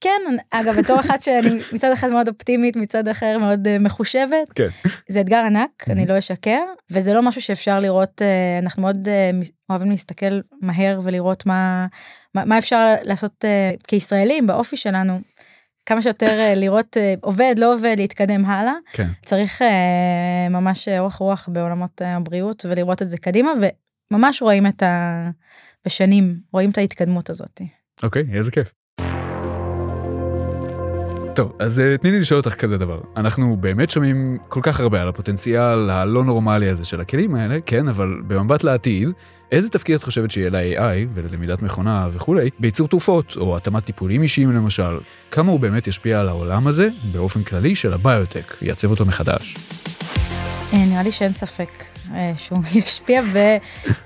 כן, 0.00 0.20
אגב, 0.50 0.74
בתור 0.78 1.00
אחת 1.00 1.20
שאני 1.20 1.58
מצד 1.72 1.92
אחד 1.92 2.10
מאוד 2.10 2.28
אופטימית, 2.28 2.76
מצד 2.76 3.08
אחר 3.08 3.38
מאוד 3.38 3.66
אה, 3.66 3.78
מחושבת, 3.78 4.52
כן. 4.54 4.68
זה 5.08 5.20
אתגר 5.20 5.38
ענק, 5.38 5.84
אני 5.90 6.06
לא 6.06 6.18
אשקר, 6.18 6.62
וזה 6.90 7.14
לא 7.14 7.22
משהו 7.22 7.40
שאפשר 7.40 7.78
לראות, 7.78 8.22
אה, 8.22 8.58
אנחנו 8.62 8.82
מאוד 8.82 9.08
אה, 9.08 9.30
אוהבים 9.70 9.90
להסתכל 9.90 10.40
מהר 10.62 11.00
ולראות 11.04 11.46
מה, 11.46 11.86
מה, 12.34 12.44
מה 12.44 12.58
אפשר 12.58 12.94
לעשות 13.02 13.44
אה, 13.44 13.70
כישראלים 13.88 14.46
באופי 14.46 14.76
שלנו. 14.76 15.20
כמה 15.86 16.02
שיותר 16.02 16.52
לראות 16.56 16.96
עובד, 17.20 17.54
לא 17.58 17.74
עובד, 17.74 17.94
להתקדם 17.98 18.44
הלאה. 18.44 18.74
כן. 18.92 19.08
צריך 19.24 19.62
ממש 20.50 20.88
אורך 20.88 21.14
רוח 21.14 21.48
בעולמות 21.52 22.02
הבריאות 22.04 22.66
ולראות 22.68 23.02
את 23.02 23.08
זה 23.08 23.18
קדימה, 23.18 23.50
וממש 24.10 24.42
רואים 24.42 24.66
את 24.66 24.82
ה... 24.82 25.30
בשנים, 25.88 26.36
רואים 26.52 26.70
את 26.70 26.78
ההתקדמות 26.78 27.30
הזאת. 27.30 27.60
אוקיי, 28.02 28.24
איזה 28.32 28.50
כיף. 28.50 28.72
טוב, 31.34 31.52
אז 31.58 31.80
אה, 31.80 31.96
תני 31.98 32.10
לי 32.10 32.20
לשאול 32.20 32.40
אותך 32.40 32.54
כזה 32.54 32.78
דבר. 32.78 33.00
אנחנו 33.16 33.56
באמת 33.56 33.90
שומעים 33.90 34.38
כל 34.48 34.60
כך 34.62 34.80
הרבה 34.80 35.02
על 35.02 35.08
הפוטנציאל 35.08 35.90
הלא 35.90 36.24
נורמלי 36.24 36.68
הזה 36.68 36.84
של 36.84 37.00
הכלים 37.00 37.34
האלה, 37.34 37.58
כן, 37.66 37.88
אבל 37.88 38.20
במבט 38.26 38.64
לעתיד, 38.64 39.08
איזה 39.52 39.68
תפקיד 39.68 39.94
את 39.94 40.02
חושבת 40.02 40.30
שיהיה 40.30 40.50
ל-AI 40.50 41.08
וללמידת 41.14 41.62
מכונה 41.62 42.08
וכולי, 42.12 42.50
בייצור 42.58 42.88
תרופות 42.88 43.36
או 43.36 43.56
התאמת 43.56 43.84
טיפולים 43.84 44.22
אישיים 44.22 44.52
למשל? 44.52 44.98
כמה 45.30 45.52
הוא 45.52 45.60
באמת 45.60 45.86
ישפיע 45.86 46.20
על 46.20 46.28
העולם 46.28 46.66
הזה 46.66 46.88
באופן 47.12 47.42
כללי 47.42 47.74
של 47.74 47.92
הביוטק, 47.92 48.56
יעצב 48.62 48.90
אותו 48.90 49.04
מחדש? 49.04 49.56
אה, 50.72 50.86
נראה 50.88 51.02
לי 51.02 51.12
שאין 51.12 51.32
ספק 51.32 51.97
שהוא 52.36 52.58
ישפיע 52.74 53.22
ו- 53.32 53.56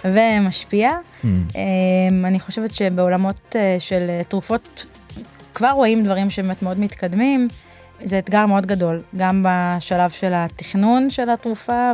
ומשפיע. 0.04 0.90
Hmm, 0.90 1.26
אה, 1.56 2.28
אני 2.28 2.40
חושבת 2.40 2.74
שבעולמות 2.74 3.56
אה, 3.56 3.76
של 3.78 4.06
אה, 4.10 4.24
תרופות 4.24 4.86
כבר 5.54 5.70
רואים 5.70 6.02
דברים 6.02 6.30
שבאמת 6.30 6.62
מאוד 6.62 6.78
מתקדמים. 6.78 7.48
זה 8.04 8.18
אתגר 8.18 8.46
מאוד 8.46 8.66
גדול, 8.66 9.02
גם 9.16 9.46
בשלב 9.48 10.10
של 10.10 10.32
התכנון 10.34 11.10
של 11.10 11.30
התרופה 11.30 11.92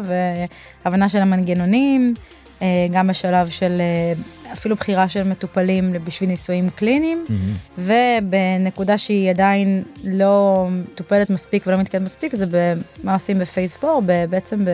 והבנה 0.85 1.09
של 1.09 1.19
המנגנונים, 1.19 2.15
אה, 2.17 2.23
גם 2.91 3.07
בשלב 3.07 3.49
של 3.49 3.81
אה, 3.81 4.13
אפילו 4.53 4.77
בחירה 4.77 5.09
של 5.09 5.29
מטופלים 5.29 5.93
בשביל 6.05 6.31
ניסויים 6.31 6.71
קליניים. 6.71 7.25
hmm, 7.29 7.33
ובנקודה 7.79 8.99
שהיא 8.99 9.31
עדיין 9.31 9.83
לא 10.05 10.67
מטופלת 10.71 11.31
מספיק 11.31 11.67
ולא 11.67 11.77
מתקדמת 11.77 12.05
מספיק, 12.05 12.35
זה 12.35 12.47
במה 12.47 13.13
עושים 13.15 13.39
בפייס 13.39 13.85
4, 13.85 14.27
בעצם 14.27 14.65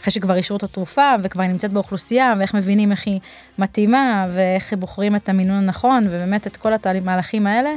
אחרי 0.00 0.12
שכבר 0.12 0.36
אישרו 0.36 0.56
את 0.56 0.62
התרופה 0.62 1.14
וכבר 1.22 1.42
היא 1.42 1.50
נמצאת 1.50 1.72
באוכלוסייה, 1.72 2.34
ואיך 2.38 2.54
מבינים 2.54 2.90
איך 2.90 3.06
היא 3.06 3.20
מתאימה, 3.58 4.26
ואיך 4.34 4.72
בוחרים 4.72 5.16
את 5.16 5.28
המינון 5.28 5.56
הנכון, 5.56 6.04
ובאמת 6.06 6.46
את 6.46 6.56
כל 6.56 6.72
המהלכים 6.84 7.46
האלה. 7.46 7.70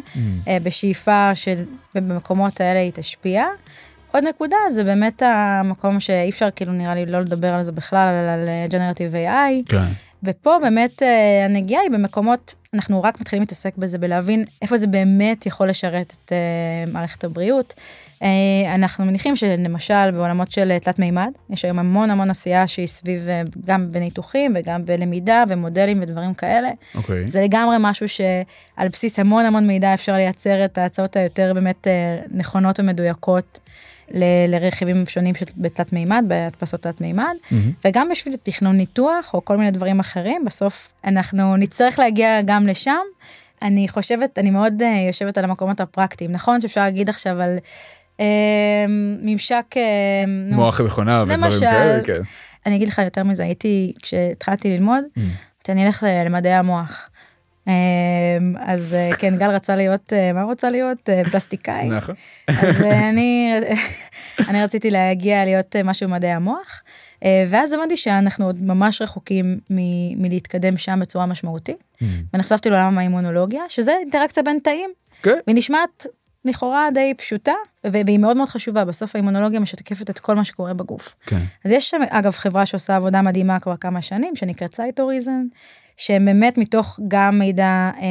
אה, 0.48 0.58
בשאיפה 0.64 1.32
שבמקומות 1.36 2.62
האלה 2.62 2.80
היא 2.80 2.92
תשפיע. 2.96 3.46
עוד 4.12 4.24
נקודה 4.24 4.58
זה 4.72 4.84
באמת 4.84 5.22
המקום 5.26 6.00
שאי 6.00 6.30
אפשר 6.30 6.48
כאילו 6.56 6.74
נראה 6.74 6.96
לי 6.96 7.06
לא 7.06 7.22
לדבר 7.22 7.54
על 7.54 7.64
זה 7.64 7.72
בכלל, 7.72 8.30
על 8.30 8.50
ג'נרטיב 8.70 9.14
AI. 9.16 9.70
כן. 9.70 9.88
ופה 10.24 10.58
באמת 10.62 11.04
אה, 11.04 11.46
הנגיעה 11.46 11.82
היא 11.82 11.92
במקומות, 11.92 12.56
אנחנו 12.74 13.04
רק 13.04 13.22
מתחילים 13.22 13.44
להתעסק 13.44 13.78
בזה 13.78 13.98
בלהבין 13.98 14.44
איפה 14.62 14.78
זה 14.78 14.88
באמת 14.88 15.46
יכול 15.46 15.70
לשרת 15.70 16.14
את 16.26 16.32
אה, 16.32 16.92
מערכת 16.94 17.24
הבריאות. 17.24 17.74
אה, 18.24 18.76
אנחנו 18.76 19.06
מניחים 19.06 19.36
שלמשל 19.36 20.12
בעולמות 20.12 20.52
של 20.52 20.72
אה, 20.72 20.80
תלת 20.80 21.00
מימד, 21.00 21.32
יש 21.50 21.66
היום 21.66 21.80
המון 21.80 22.10
המון 22.10 22.30
עשייה 22.30 22.68
שהיא 22.68 22.88
סביב 22.88 23.30
אה, 23.30 23.42
גם 23.66 23.92
בניתוחים 23.92 24.54
וגם 24.56 24.86
בלמידה 24.86 25.44
ומודלים 25.48 26.02
ודברים 26.02 26.34
כאלה. 26.34 26.70
אוקיי. 26.96 27.28
זה 27.28 27.42
לגמרי 27.42 27.76
משהו 27.80 28.10
שעל 28.10 28.88
בסיס 28.88 29.20
המון 29.20 29.46
המון 29.46 29.68
מידע 29.68 29.94
אפשר 29.94 30.14
לייצר 30.14 30.66
את 30.66 30.78
ההצעות 30.78 31.16
היותר 31.16 31.52
באמת 31.54 31.88
אה, 31.88 32.20
נכונות 32.32 32.80
ומדויקות 32.80 33.60
ל- 34.12 34.24
לרכיבים 34.56 35.04
שונים 35.08 35.36
של 35.36 35.46
בתלת 35.58 35.94
מימד, 35.94 36.24
בהדפסות 36.28 36.82
תלת 36.82 37.02
מימד. 37.02 37.34
מהמם. 37.52 37.72
וגם 37.86 38.10
בשביל 38.12 38.36
תכנון 38.44 38.76
ניתוח 38.78 39.32
או 39.34 39.46
כל 39.46 39.58
מיני 39.58 39.72
דברים 39.72 40.00
אחרים, 40.00 40.46
בסוף 40.46 40.94
אנחנו 41.06 41.56
נצטרך 41.58 42.00
להגיע 42.00 42.42
גם 42.46 42.68
לשם. 42.68 42.98
אני 43.62 43.88
חושבת, 43.88 44.40
אני 44.40 44.50
מאוד 44.50 44.74
uh, 44.82 44.86
יושבת 45.08 45.38
על 45.38 45.44
המקומות 45.44 45.80
הפרקטיים. 45.82 46.32
נכון 46.32 46.62
שאפשר 46.62 46.82
להגיד 46.82 47.10
עכשיו 47.10 47.42
על 47.42 47.58
uh, 48.18 48.22
ממשק, 49.22 49.66
uh, 49.74 50.30
מוח 50.56 50.80
המכונה 50.80 51.24
ודברים. 51.24 51.60
כאלה, 51.60 52.04
כן. 52.04 52.22
אני 52.66 52.76
אגיד 52.76 52.88
לך 52.88 53.02
יותר 53.04 53.24
מזה, 53.24 53.44
הייתי, 53.44 53.94
כשהתחלתי 54.02 54.70
ללמוד, 54.70 55.04
Mm. 55.18 55.20
שאני 55.68 55.86
אלך 55.88 56.06
למדעי 56.26 56.54
המוח. 56.54 57.10
אמ, 57.70 58.54
אז 58.60 58.94
אה, 58.94 59.10
כן, 59.18 59.36
גל 59.38 59.50
רצה 59.52 59.76
להיות, 59.76 60.14
אה, 60.14 60.34
מה 60.34 60.44
רוצה 60.44 60.70
להיות? 60.70 61.10
אה, 61.10 61.22
פלסטיקאי. 61.32 61.88
נכון. 61.90 62.16
אז 62.48 62.82
אני, 62.82 63.54
אני 64.50 64.64
רציתי 64.64 64.92
להגיע 64.92 65.46
להיות 65.46 65.76
משהו 65.84 66.08
במדעי 66.10 66.32
המוח, 66.32 66.84
ואז 67.48 67.74
הבנתי 67.74 67.98
שאנחנו 67.98 68.46
עוד 68.46 68.62
ממש 68.64 69.02
רחוקים 69.02 69.60
מ- 69.70 70.22
מלהתקדם 70.22 70.78
שם 70.78 71.00
בצורה 71.02 71.26
משמעותית, 71.26 71.78
Mm. 72.00 72.04
ונחשפתי 72.34 72.70
לעולם 72.70 72.98
האימונולוגיה, 72.98 73.62
שזה 73.70 73.92
אינטראקציה 74.02 74.44
בין 74.44 74.60
תאים, 74.64 74.90
כן. 75.24 75.38
והיא 75.48 75.58
נשמעת 75.58 76.06
לכאורה 76.46 76.88
די 76.94 77.14
פשוטה, 77.18 77.52
והיא 77.84 78.20
מאוד 78.20 78.38
מאוד 78.38 78.50
חשובה, 78.50 78.86
בסוף 78.86 79.16
האימונולוגיה 79.16 79.60
משקפת 79.60 80.10
את 80.10 80.20
כל 80.20 80.36
מה 80.36 80.44
שקורה 80.46 80.74
בגוף. 80.74 81.16
כן. 81.26 81.40
אז 81.66 81.72
יש 81.72 81.90
שם 81.90 82.02
אגב 82.10 82.32
חברה 82.32 82.66
שעושה 82.66 82.96
עבודה 82.96 83.22
מדהימה 83.22 83.60
כבר 83.60 83.78
כמה 83.78 84.02
שנים 84.02 84.36
שנקראת 84.36 84.76
CytoReason 84.76 85.44
שהם 86.00 86.26
באמת 86.26 86.58
מתוך 86.58 87.00
גם 87.08 87.40
מידע 87.40 87.92
אה, 88.02 88.08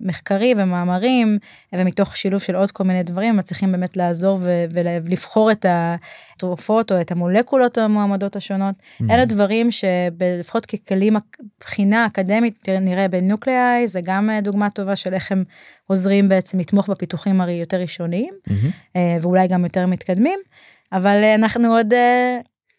מחקרי 0.00 0.54
ומאמרים 0.56 1.38
ומתוך 1.72 2.16
שילוב 2.16 2.40
של 2.40 2.56
עוד 2.56 2.70
כל 2.70 2.84
מיני 2.84 3.02
דברים 3.02 3.36
מצליחים 3.36 3.72
באמת 3.72 3.96
לעזור 3.96 4.38
ולבחור 4.70 5.52
את 5.52 5.66
התרופות 5.68 6.92
או 6.92 7.00
את 7.00 7.12
המולקולות 7.12 7.78
המועמדות 7.78 8.36
השונות 8.36 8.74
Mm. 9.02 9.04
אלה 9.12 9.24
דברים 9.24 9.68
שלפחות 9.70 10.66
ככלים 10.66 11.16
בחינה 11.60 12.06
אקדמית 12.06 12.68
נראה 12.68 13.08
בנוקליאי 13.08 13.88
זה 13.88 14.00
גם 14.04 14.30
אה, 14.30 14.40
דוגמה 14.40 14.70
טובה 14.70 14.96
של 14.96 15.14
איך 15.14 15.32
הם 15.32 15.44
עוזרים 15.86 16.28
בעצם 16.28 16.58
לתמוך 16.58 16.90
בפיתוחים 16.90 17.40
הרי 17.40 17.52
יותר 17.52 17.76
ראשוניים 17.76 18.34
מהמם. 18.46 18.70
אה, 18.96 19.16
ואולי 19.20 19.48
גם 19.48 19.64
יותר 19.64 19.86
מתקדמים 19.86 20.38
אבל 20.92 21.24
אנחנו 21.24 21.76
עוד 21.76 21.94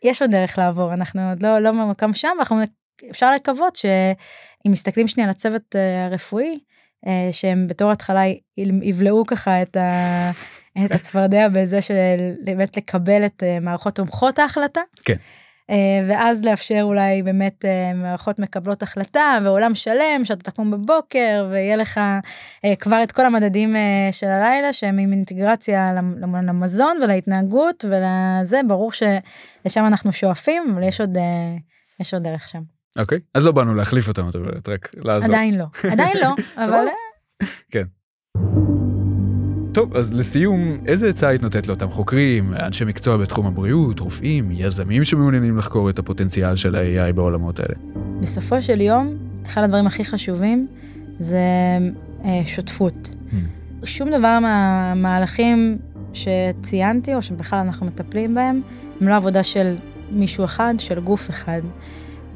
יש 0.03 0.21
עוד 0.21 0.31
דרך 0.31 0.57
לעבור 0.57 0.93
אנחנו 0.93 1.29
עוד 1.29 1.43
לא 1.43 1.59
לא 1.59 1.71
במקום 1.71 2.13
שם 2.13 2.29
ואנחנו 2.37 2.61
אפשר 3.09 3.33
לקוות 3.35 3.75
שאם 3.75 4.71
מסתכלים 4.71 5.07
שנייה 5.07 5.27
על 5.27 5.31
הצוות 5.31 5.75
אה, 5.75 6.05
הרפואי 6.05 6.59
אה, 7.07 7.29
שהם 7.31 7.67
בתור 7.67 7.91
התחלה 7.91 8.21
יבלעו 8.57 9.25
ככה 9.25 9.61
את, 9.61 9.77
ה, 9.77 10.31
את 10.85 10.91
הצפרדע 10.91 11.47
בזה 11.47 11.81
של 11.81 12.33
באמת 12.43 12.77
לקבל 12.77 13.25
את 13.25 13.43
אה, 13.43 13.59
מערכות 13.59 13.95
תומכות 13.95 14.39
ההחלטה. 14.39 14.81
כן. 15.05 15.15
ואז 16.07 16.43
לאפשר 16.43 16.79
אולי 16.81 17.23
באמת 17.23 17.65
מערכות 17.95 18.39
מקבלות 18.39 18.83
החלטה 18.83 19.37
ועולם 19.43 19.75
שלם 19.75 20.21
שאתה 20.23 20.51
תקום 20.51 20.71
בבוקר 20.71 21.47
ויהיה 21.51 21.75
לך 21.75 21.99
כבר 22.79 23.03
את 23.03 23.11
כל 23.11 23.25
המדדים 23.25 23.75
של 24.11 24.27
הלילה 24.27 24.73
שהם 24.73 24.97
עם 24.97 25.11
אינטגרציה 25.11 25.93
למ- 25.93 26.35
למזון 26.47 26.99
ולהתנהגות 27.03 27.85
ולזה 27.89 28.61
ברור 28.67 28.91
שלשם 28.91 29.85
אנחנו 29.85 30.13
שואפים 30.13 30.71
אבל 30.73 30.83
יש 30.83 30.99
עוד 30.99 31.17
יש 31.99 32.13
עוד 32.13 32.23
דרך 32.23 32.49
שם 32.49 32.61
אוקיי. 32.99 33.19
אז 33.33 33.45
לא 33.45 33.51
באנו 33.51 33.75
להחליף 33.75 34.07
אותם, 34.07 34.29
את 34.29 34.35
אומרת, 34.35 34.69
רק 34.69 34.91
לעזור. 34.97 35.25
עדיין 35.25 35.57
לא 35.57 35.65
עדיין 35.93 36.17
לא 36.21 36.35
אבל. 36.57 36.73
אה, 37.75 37.81
טוב, 39.73 39.95
אז 39.95 40.13
לסיום, 40.13 40.77
איזה 40.87 41.09
עצה 41.09 41.27
היית 41.27 41.41
נותנת 41.41 41.67
לאותם 41.67 41.91
חוקרים, 41.91 42.53
אנשי 42.53 42.85
מקצוע 42.85 43.17
בתחום 43.17 43.47
הבריאות, 43.47 43.99
רופאים, 43.99 44.51
יזמים 44.51 45.03
שמעוניינים 45.03 45.57
לחקור 45.57 45.89
את 45.89 45.99
הפוטנציאל 45.99 46.55
של 46.55 46.75
ה-AI 46.75 47.13
בעולמות 47.13 47.59
האלה? 47.59 47.75
בסופו 48.21 48.61
של 48.61 48.81
יום 48.81 49.17
אחד 49.45 49.63
הדברים 49.63 49.87
הכי 49.87 50.05
חשובים 50.05 50.67
זה 51.19 51.37
אה, 52.25 52.41
שותפות. 52.45 53.09
שום 53.85 54.09
דבר 54.09 54.39
מהמהלכים 54.39 55.77
שציינתי 56.13 57.15
או 57.15 57.21
שבכלל 57.21 57.59
אנחנו 57.59 57.85
מטפלים 57.85 58.35
בהם 58.35 58.61
הם 59.01 59.07
לא 59.07 59.15
עבודה 59.15 59.43
של 59.43 59.75
מישהו 60.11 60.45
אחד 60.45 60.73
של 60.77 60.99
גוף 60.99 61.29
אחד. 61.29 61.61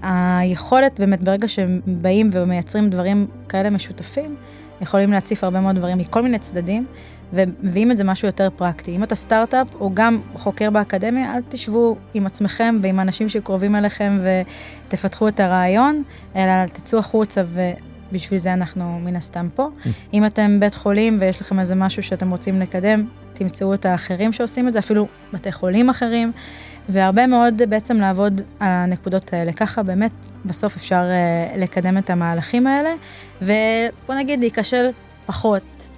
היכולת 0.02 1.00
באמת 1.00 1.22
ברגע 1.22 1.48
שהם 1.48 1.82
באים 1.86 2.30
ומייצרים 2.34 2.90
דברים 2.90 3.28
כאלה 3.50 3.70
משותפים 3.70 4.36
יכולים 4.82 5.12
להציף 5.12 5.44
הרבה 5.44 5.60
מאוד 5.60 5.76
דברים 5.76 5.98
מכל 5.98 6.22
מיני 6.22 6.40
צדדים 6.40 6.86
ומביאים 7.34 7.92
את 7.92 7.98
זה 7.98 8.04
משהו 8.04 8.28
יותר 8.28 8.50
פרקטי. 8.56 8.96
אם 8.96 9.04
אתה 9.04 9.16
סטארט-אפ 9.16 9.68
או 9.80 9.92
גם 9.94 10.22
חוקר 10.36 10.70
באקדמיה, 10.70 11.36
אל 11.36 11.42
תשבו 11.50 11.96
עם 12.14 12.26
עצמכם 12.26 12.78
ועם 12.82 13.00
האנשים 13.00 13.30
שקרובים 13.30 13.76
אליכם 13.76 14.20
ותפתחו 14.88 15.28
את 15.28 15.40
הרעיון, 15.40 16.04
אלא 16.36 16.66
תצאו 16.66 17.00
החוצה 17.00 17.42
ובשביל 18.12 18.40
זה 18.40 18.54
אנחנו 18.54 19.00
מן 19.00 19.16
הסתם 19.16 19.48
פה. 19.56 19.70
אם 20.14 20.26
אתם 20.26 20.60
בית 20.60 20.76
חולים 20.76 21.18
ויש 21.20 21.42
לכם 21.42 21.60
איזה 21.60 21.76
משהו 21.76 22.04
שאתם 22.04 22.32
רוצים 22.32 22.62
לקדם, 22.62 23.08
תמצאו 23.34 23.74
את 23.74 23.86
האחרים 23.86 24.34
שעושים 24.34 24.68
את 24.68 24.74
זה, 24.74 24.80
אפילו 24.80 25.08
בתי 25.34 25.52
חולים 25.52 25.90
אחרים, 25.90 26.32
והרבה 26.89 27.28
מאוד 27.28 27.62
בעצם 27.69 27.97
לעבוד 27.97 28.41
על 28.60 28.71
הנקודות 28.71 29.34
האלה. 29.34 29.54
ככה 29.54 29.84
באמת 29.84 30.12
בסוף 30.45 30.76
אפשר 30.76 31.04
uh, 31.04 31.58
לקדם 31.58 31.97
את 31.97 32.10
המהלכים 32.10 32.67
האלה, 32.67 32.89
ובוא 33.41 34.15
נגיד 34.15 34.39
להיכשל 34.39 34.86
פחות. 35.26 35.89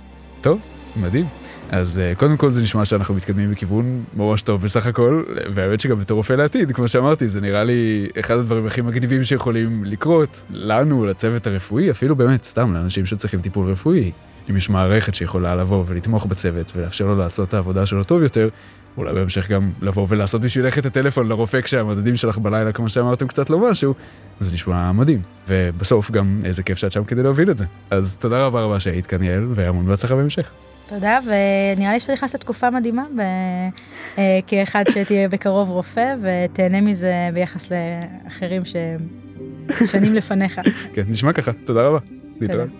טוב, 0.41 0.59
מדהים. 0.95 1.25
אז 1.71 2.01
uh, 2.15 2.19
קודם 2.19 2.37
כל 2.37 2.51
זה 2.51 2.61
נשמע 2.61 2.85
שאנחנו 2.85 3.13
מתקדמים 3.13 3.51
בכיוון 3.51 4.03
ממש 4.13 4.41
טוב 4.41 4.61
בסך 4.63 4.85
הכל, 4.85 5.21
והאמת 5.53 5.79
שגם 5.79 5.99
בתור 5.99 6.17
רופא 6.17 6.33
לעתיד, 6.33 6.71
כמו 6.71 6.87
שאמרתי, 6.87 7.27
זה 7.27 7.41
נראה 7.41 7.63
לי 7.63 8.07
אחד 8.19 8.35
הדברים 8.35 8.65
הכי 8.65 8.81
מגניבים 8.81 9.23
שיכולים 9.23 9.83
לקרות 9.85 10.43
לנו, 10.49 11.05
לצוות 11.05 11.47
הרפואי, 11.47 11.91
אפילו 11.91 12.15
באמת 12.15 12.43
סתם 12.43 12.73
לאנשים 12.73 13.05
שצריכים 13.05 13.41
טיפול 13.41 13.71
רפואי. 13.71 14.11
אם 14.49 14.57
יש 14.57 14.69
מערכת 14.69 15.15
שיכולה 15.15 15.55
לבוא 15.55 15.83
ולתמוך 15.87 16.25
בצוות 16.25 16.71
ולאפשר 16.75 17.05
לו 17.05 17.15
לעשות 17.15 17.49
את 17.49 17.53
העבודה 17.53 17.85
שלו 17.85 18.03
טוב 18.03 18.23
יותר, 18.23 18.49
אולי 18.99 19.13
בהמשך 19.13 19.49
גם 19.49 19.71
לבוא 19.81 20.05
ולעשות 20.09 20.41
בשבילך 20.41 20.79
את 20.79 20.85
הטלפון 20.85 21.27
לרופא 21.27 21.61
כשהמדדים 21.61 22.15
שלך 22.15 22.37
בלילה, 22.37 22.71
כמו 22.71 22.89
שאמרתם, 22.89 23.27
קצת 23.27 23.49
לא 23.49 23.69
משהו, 23.69 23.93
זה 24.39 24.53
נשמע 24.53 24.91
מדהים. 24.91 25.21
ובסוף 25.47 26.11
גם 26.11 26.41
איזה 26.45 26.63
כיף 26.63 26.77
שאת 26.77 26.91
שם 26.91 27.03
כדי 27.03 27.23
להוביל 27.23 27.51
את 27.51 27.57
זה. 27.57 27.65
אז 27.91 28.17
תודה 28.17 28.45
רבה 28.45 28.61
רבה 28.61 28.79
שהיית 28.79 29.07
כאן 29.07 29.23
יעל, 29.23 29.47
והמון 29.49 29.85
בהצלחה 29.85 30.15
בהמשך. 30.15 30.51
תודה, 30.87 31.19
ונראה 31.25 31.93
לי 31.93 31.99
שאתה 31.99 32.13
נכנס 32.13 32.35
לתקופה 32.35 32.69
מדהימה, 32.69 33.03
ב... 33.17 33.19
אה, 34.17 34.39
כאחד 34.47 34.83
שתהיה 34.89 35.29
בקרוב 35.29 35.69
רופא, 35.69 36.15
ותהנה 36.21 36.81
מזה 36.81 37.13
ביחס 37.33 37.71
לאחרים 37.71 38.61
ששנים 38.65 40.13
לפניך. 40.13 40.61
כן, 40.93 41.03
נשמע 41.07 41.33
ככה, 41.33 41.51
תודה 41.65 41.81
רבה. 41.81 41.99
להתראות. 42.41 42.73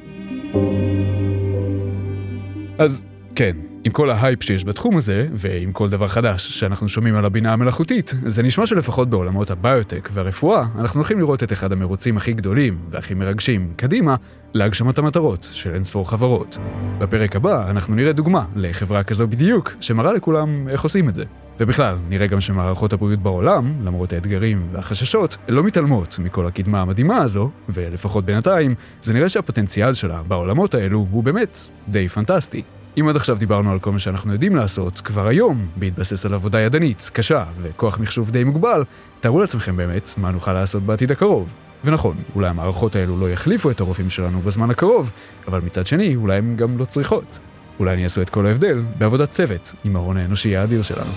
אז 2.78 3.06
כן, 3.36 3.52
עם 3.84 3.92
כל 3.92 4.10
ההייפ 4.10 4.44
שיש 4.44 4.66
בתחום 4.66 4.98
הזה, 4.98 5.28
ועם 5.34 5.72
כל 5.72 5.90
דבר 5.90 6.08
חדש 6.08 6.48
שאנחנו 6.60 6.90
שומעים 6.90 7.16
על 7.16 7.26
הבינה 7.26 7.54
המלאכותית, 7.54 8.14
זה 8.26 8.44
נשמע 8.44 8.66
שלפחות 8.66 9.10
בעולמות 9.10 9.52
הביוטק 9.52 10.10
והרפואה, 10.14 10.66
אנחנו 10.80 11.00
הולכים 11.00 11.20
לראות 11.20 11.44
את 11.44 11.54
אחד 11.54 11.72
המרוצים 11.72 12.18
הכי 12.18 12.34
גדולים 12.34 12.80
והכי 12.90 13.14
מרגשים 13.14 13.74
קדימה 13.76 14.16
להגשמת 14.54 14.98
המטרות 14.98 15.50
של 15.52 15.74
אינספור 15.74 16.10
חברות. 16.10 16.58
בפרק 16.98 17.36
הבא 17.36 17.70
אנחנו 17.70 17.96
נראה 17.96 18.14
דוגמה 18.14 18.46
לחברה 18.56 19.04
כזו 19.04 19.28
בדיוק, 19.28 19.76
שמראה 19.82 20.14
לכולם 20.14 20.68
איך 20.70 20.84
עושים 20.84 21.10
את 21.10 21.16
זה. 21.16 21.24
ובכלל, 21.60 21.98
נראה 22.10 22.28
גם 22.28 22.42
שמערכות 22.42 22.94
הבריאות 22.94 23.20
בעולם, 23.20 23.74
למרות 23.84 24.14
האתגרים 24.14 24.68
והחששות, 24.72 25.38
לא 25.48 25.64
מתעלמות 25.64 26.20
מכל 26.20 26.48
הקדמה 26.48 26.82
המדהימה 26.82 27.18
הזו, 27.18 27.50
ולפחות 27.70 28.26
בינתיים, 28.26 28.76
זה 29.02 29.14
נראה 29.14 29.30
שהפוטנציאל 29.30 29.94
שלה 29.94 30.24
בעולמות 30.24 30.76
האלו 30.76 31.08
הוא 31.12 31.24
באמת 31.24 31.58
די 31.88 32.08
פנטסטי. 32.08 32.64
אם 33.00 33.08
עד 33.08 33.16
עכשיו 33.16 33.38
דיברנו 33.38 33.72
על 33.72 33.80
כל 33.80 33.92
מה 33.92 34.00
שאנחנו 34.00 34.34
יודעים 34.34 34.56
לעשות, 34.56 35.02
כבר 35.02 35.28
היום, 35.28 35.68
בהתבסס 35.76 36.26
על 36.26 36.34
עבודה 36.34 36.60
ידנית, 36.60 37.10
קשה 37.14 37.44
וכוח 37.62 38.00
מחשוב 38.00 38.32
די 38.32 38.44
מוגבל, 38.44 38.84
תארו 39.20 39.40
לעצמכם 39.40 39.78
באמת 39.78 40.10
מה 40.18 40.32
נוכל 40.32 40.54
לעשות 40.54 40.84
בעתיד 40.84 41.12
הקרוב. 41.12 41.56
ונכון, 41.84 42.16
אולי 42.36 42.48
המערכות 42.48 42.96
האלו 42.96 43.20
לא 43.20 43.30
יחליפו 43.30 43.72
את 43.72 43.80
הרופאים 43.80 44.10
שלנו 44.10 44.42
בזמן 44.42 44.70
הקרוב, 44.70 45.12
אבל 45.48 45.62
מצד 45.66 45.88
שני, 45.88 46.16
אולי 46.16 46.38
הן 46.38 46.56
גם 46.56 46.78
לא 46.78 46.86
צריכות. 46.86 47.40
אולי 47.80 47.94
הן 47.94 48.00
יעשו 48.00 48.22
את 48.22 48.30
כל 48.30 48.46
ההבדל 48.46 48.82
בעבודת 48.98 49.30
צוות 49.30 49.74
עם 49.86 49.96
ההון 49.96 50.18
האנושי 50.18 50.56
האדיר 50.56 50.82
שלנו. 50.82 51.12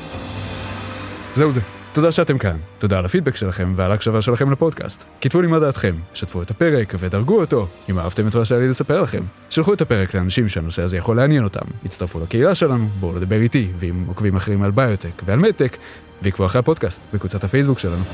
זהו 1.35 1.53
זה. 1.53 1.82
תודה 1.93 2.13
שאתם 2.13 2.39
כאן, 2.39 2.57
תודה 2.79 2.99
על 2.99 3.05
הפידבק 3.05 3.37
שלכם 3.37 3.73
ועל 3.77 3.91
ההקשבה 3.91 4.23
שלכם 4.23 4.51
לפודקאסט. 4.51 5.05
כתבו 5.21 5.41
לי 5.41 5.47
מה 5.47 5.59
דעתכם, 5.59 5.95
שתפו 6.15 6.43
את 6.43 6.51
הפרק 6.51 6.95
ודרגו 6.99 7.41
אותו, 7.41 7.67
אם 7.91 7.99
אהבתם 7.99 8.29
את 8.29 8.37
מה 8.37 8.45
שהיה 8.45 8.61
לי 8.61 8.69
לספר 8.69 9.03
לכם. 9.03 9.23
שלחו 9.51 9.75
את 9.75 9.81
הפרק 9.81 10.15
לאנשים 10.15 10.49
שהנושא 10.49 10.83
הזה 10.83 10.97
יכול 10.97 11.17
לעניין 11.17 11.45
אותם, 11.45 11.65
הצטרפו 11.85 12.21
לקהילה 12.21 12.55
שלנו, 12.55 12.87
בואו 13.01 13.17
לדבר 13.17 13.41
איתי 13.41 13.69
ועם 13.79 14.05
עוקבים 14.07 14.37
אחרים 14.37 14.63
על 14.63 14.71
ביוטק 14.71 15.23
ועל 15.25 15.39
מדטק, 15.39 15.77
ועקבו 16.23 16.47
אחרי 16.47 16.59
הפודקאסט 16.59 17.01
בקבוצת 17.15 17.45
הפייסבוק 17.45 17.79
שלנו. 17.79 18.05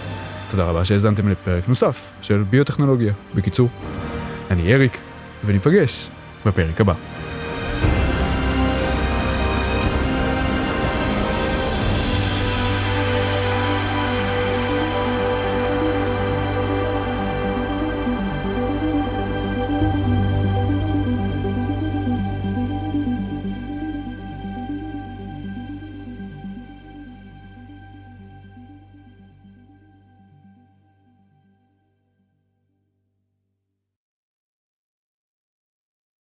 תודה 0.51 0.65
רבה 0.65 0.85
שהאזנתם 0.85 1.29
לפרק 1.29 1.69
נוסף 1.69 2.13
של 2.23 2.45
ביוטכנולוגיה. 2.51 3.13
בקיצור, 3.35 3.69
אני 4.51 4.75
אריק, 4.75 4.99
וניפגש 5.47 6.11
בפרק 6.47 6.81
הבא. 6.81 6.95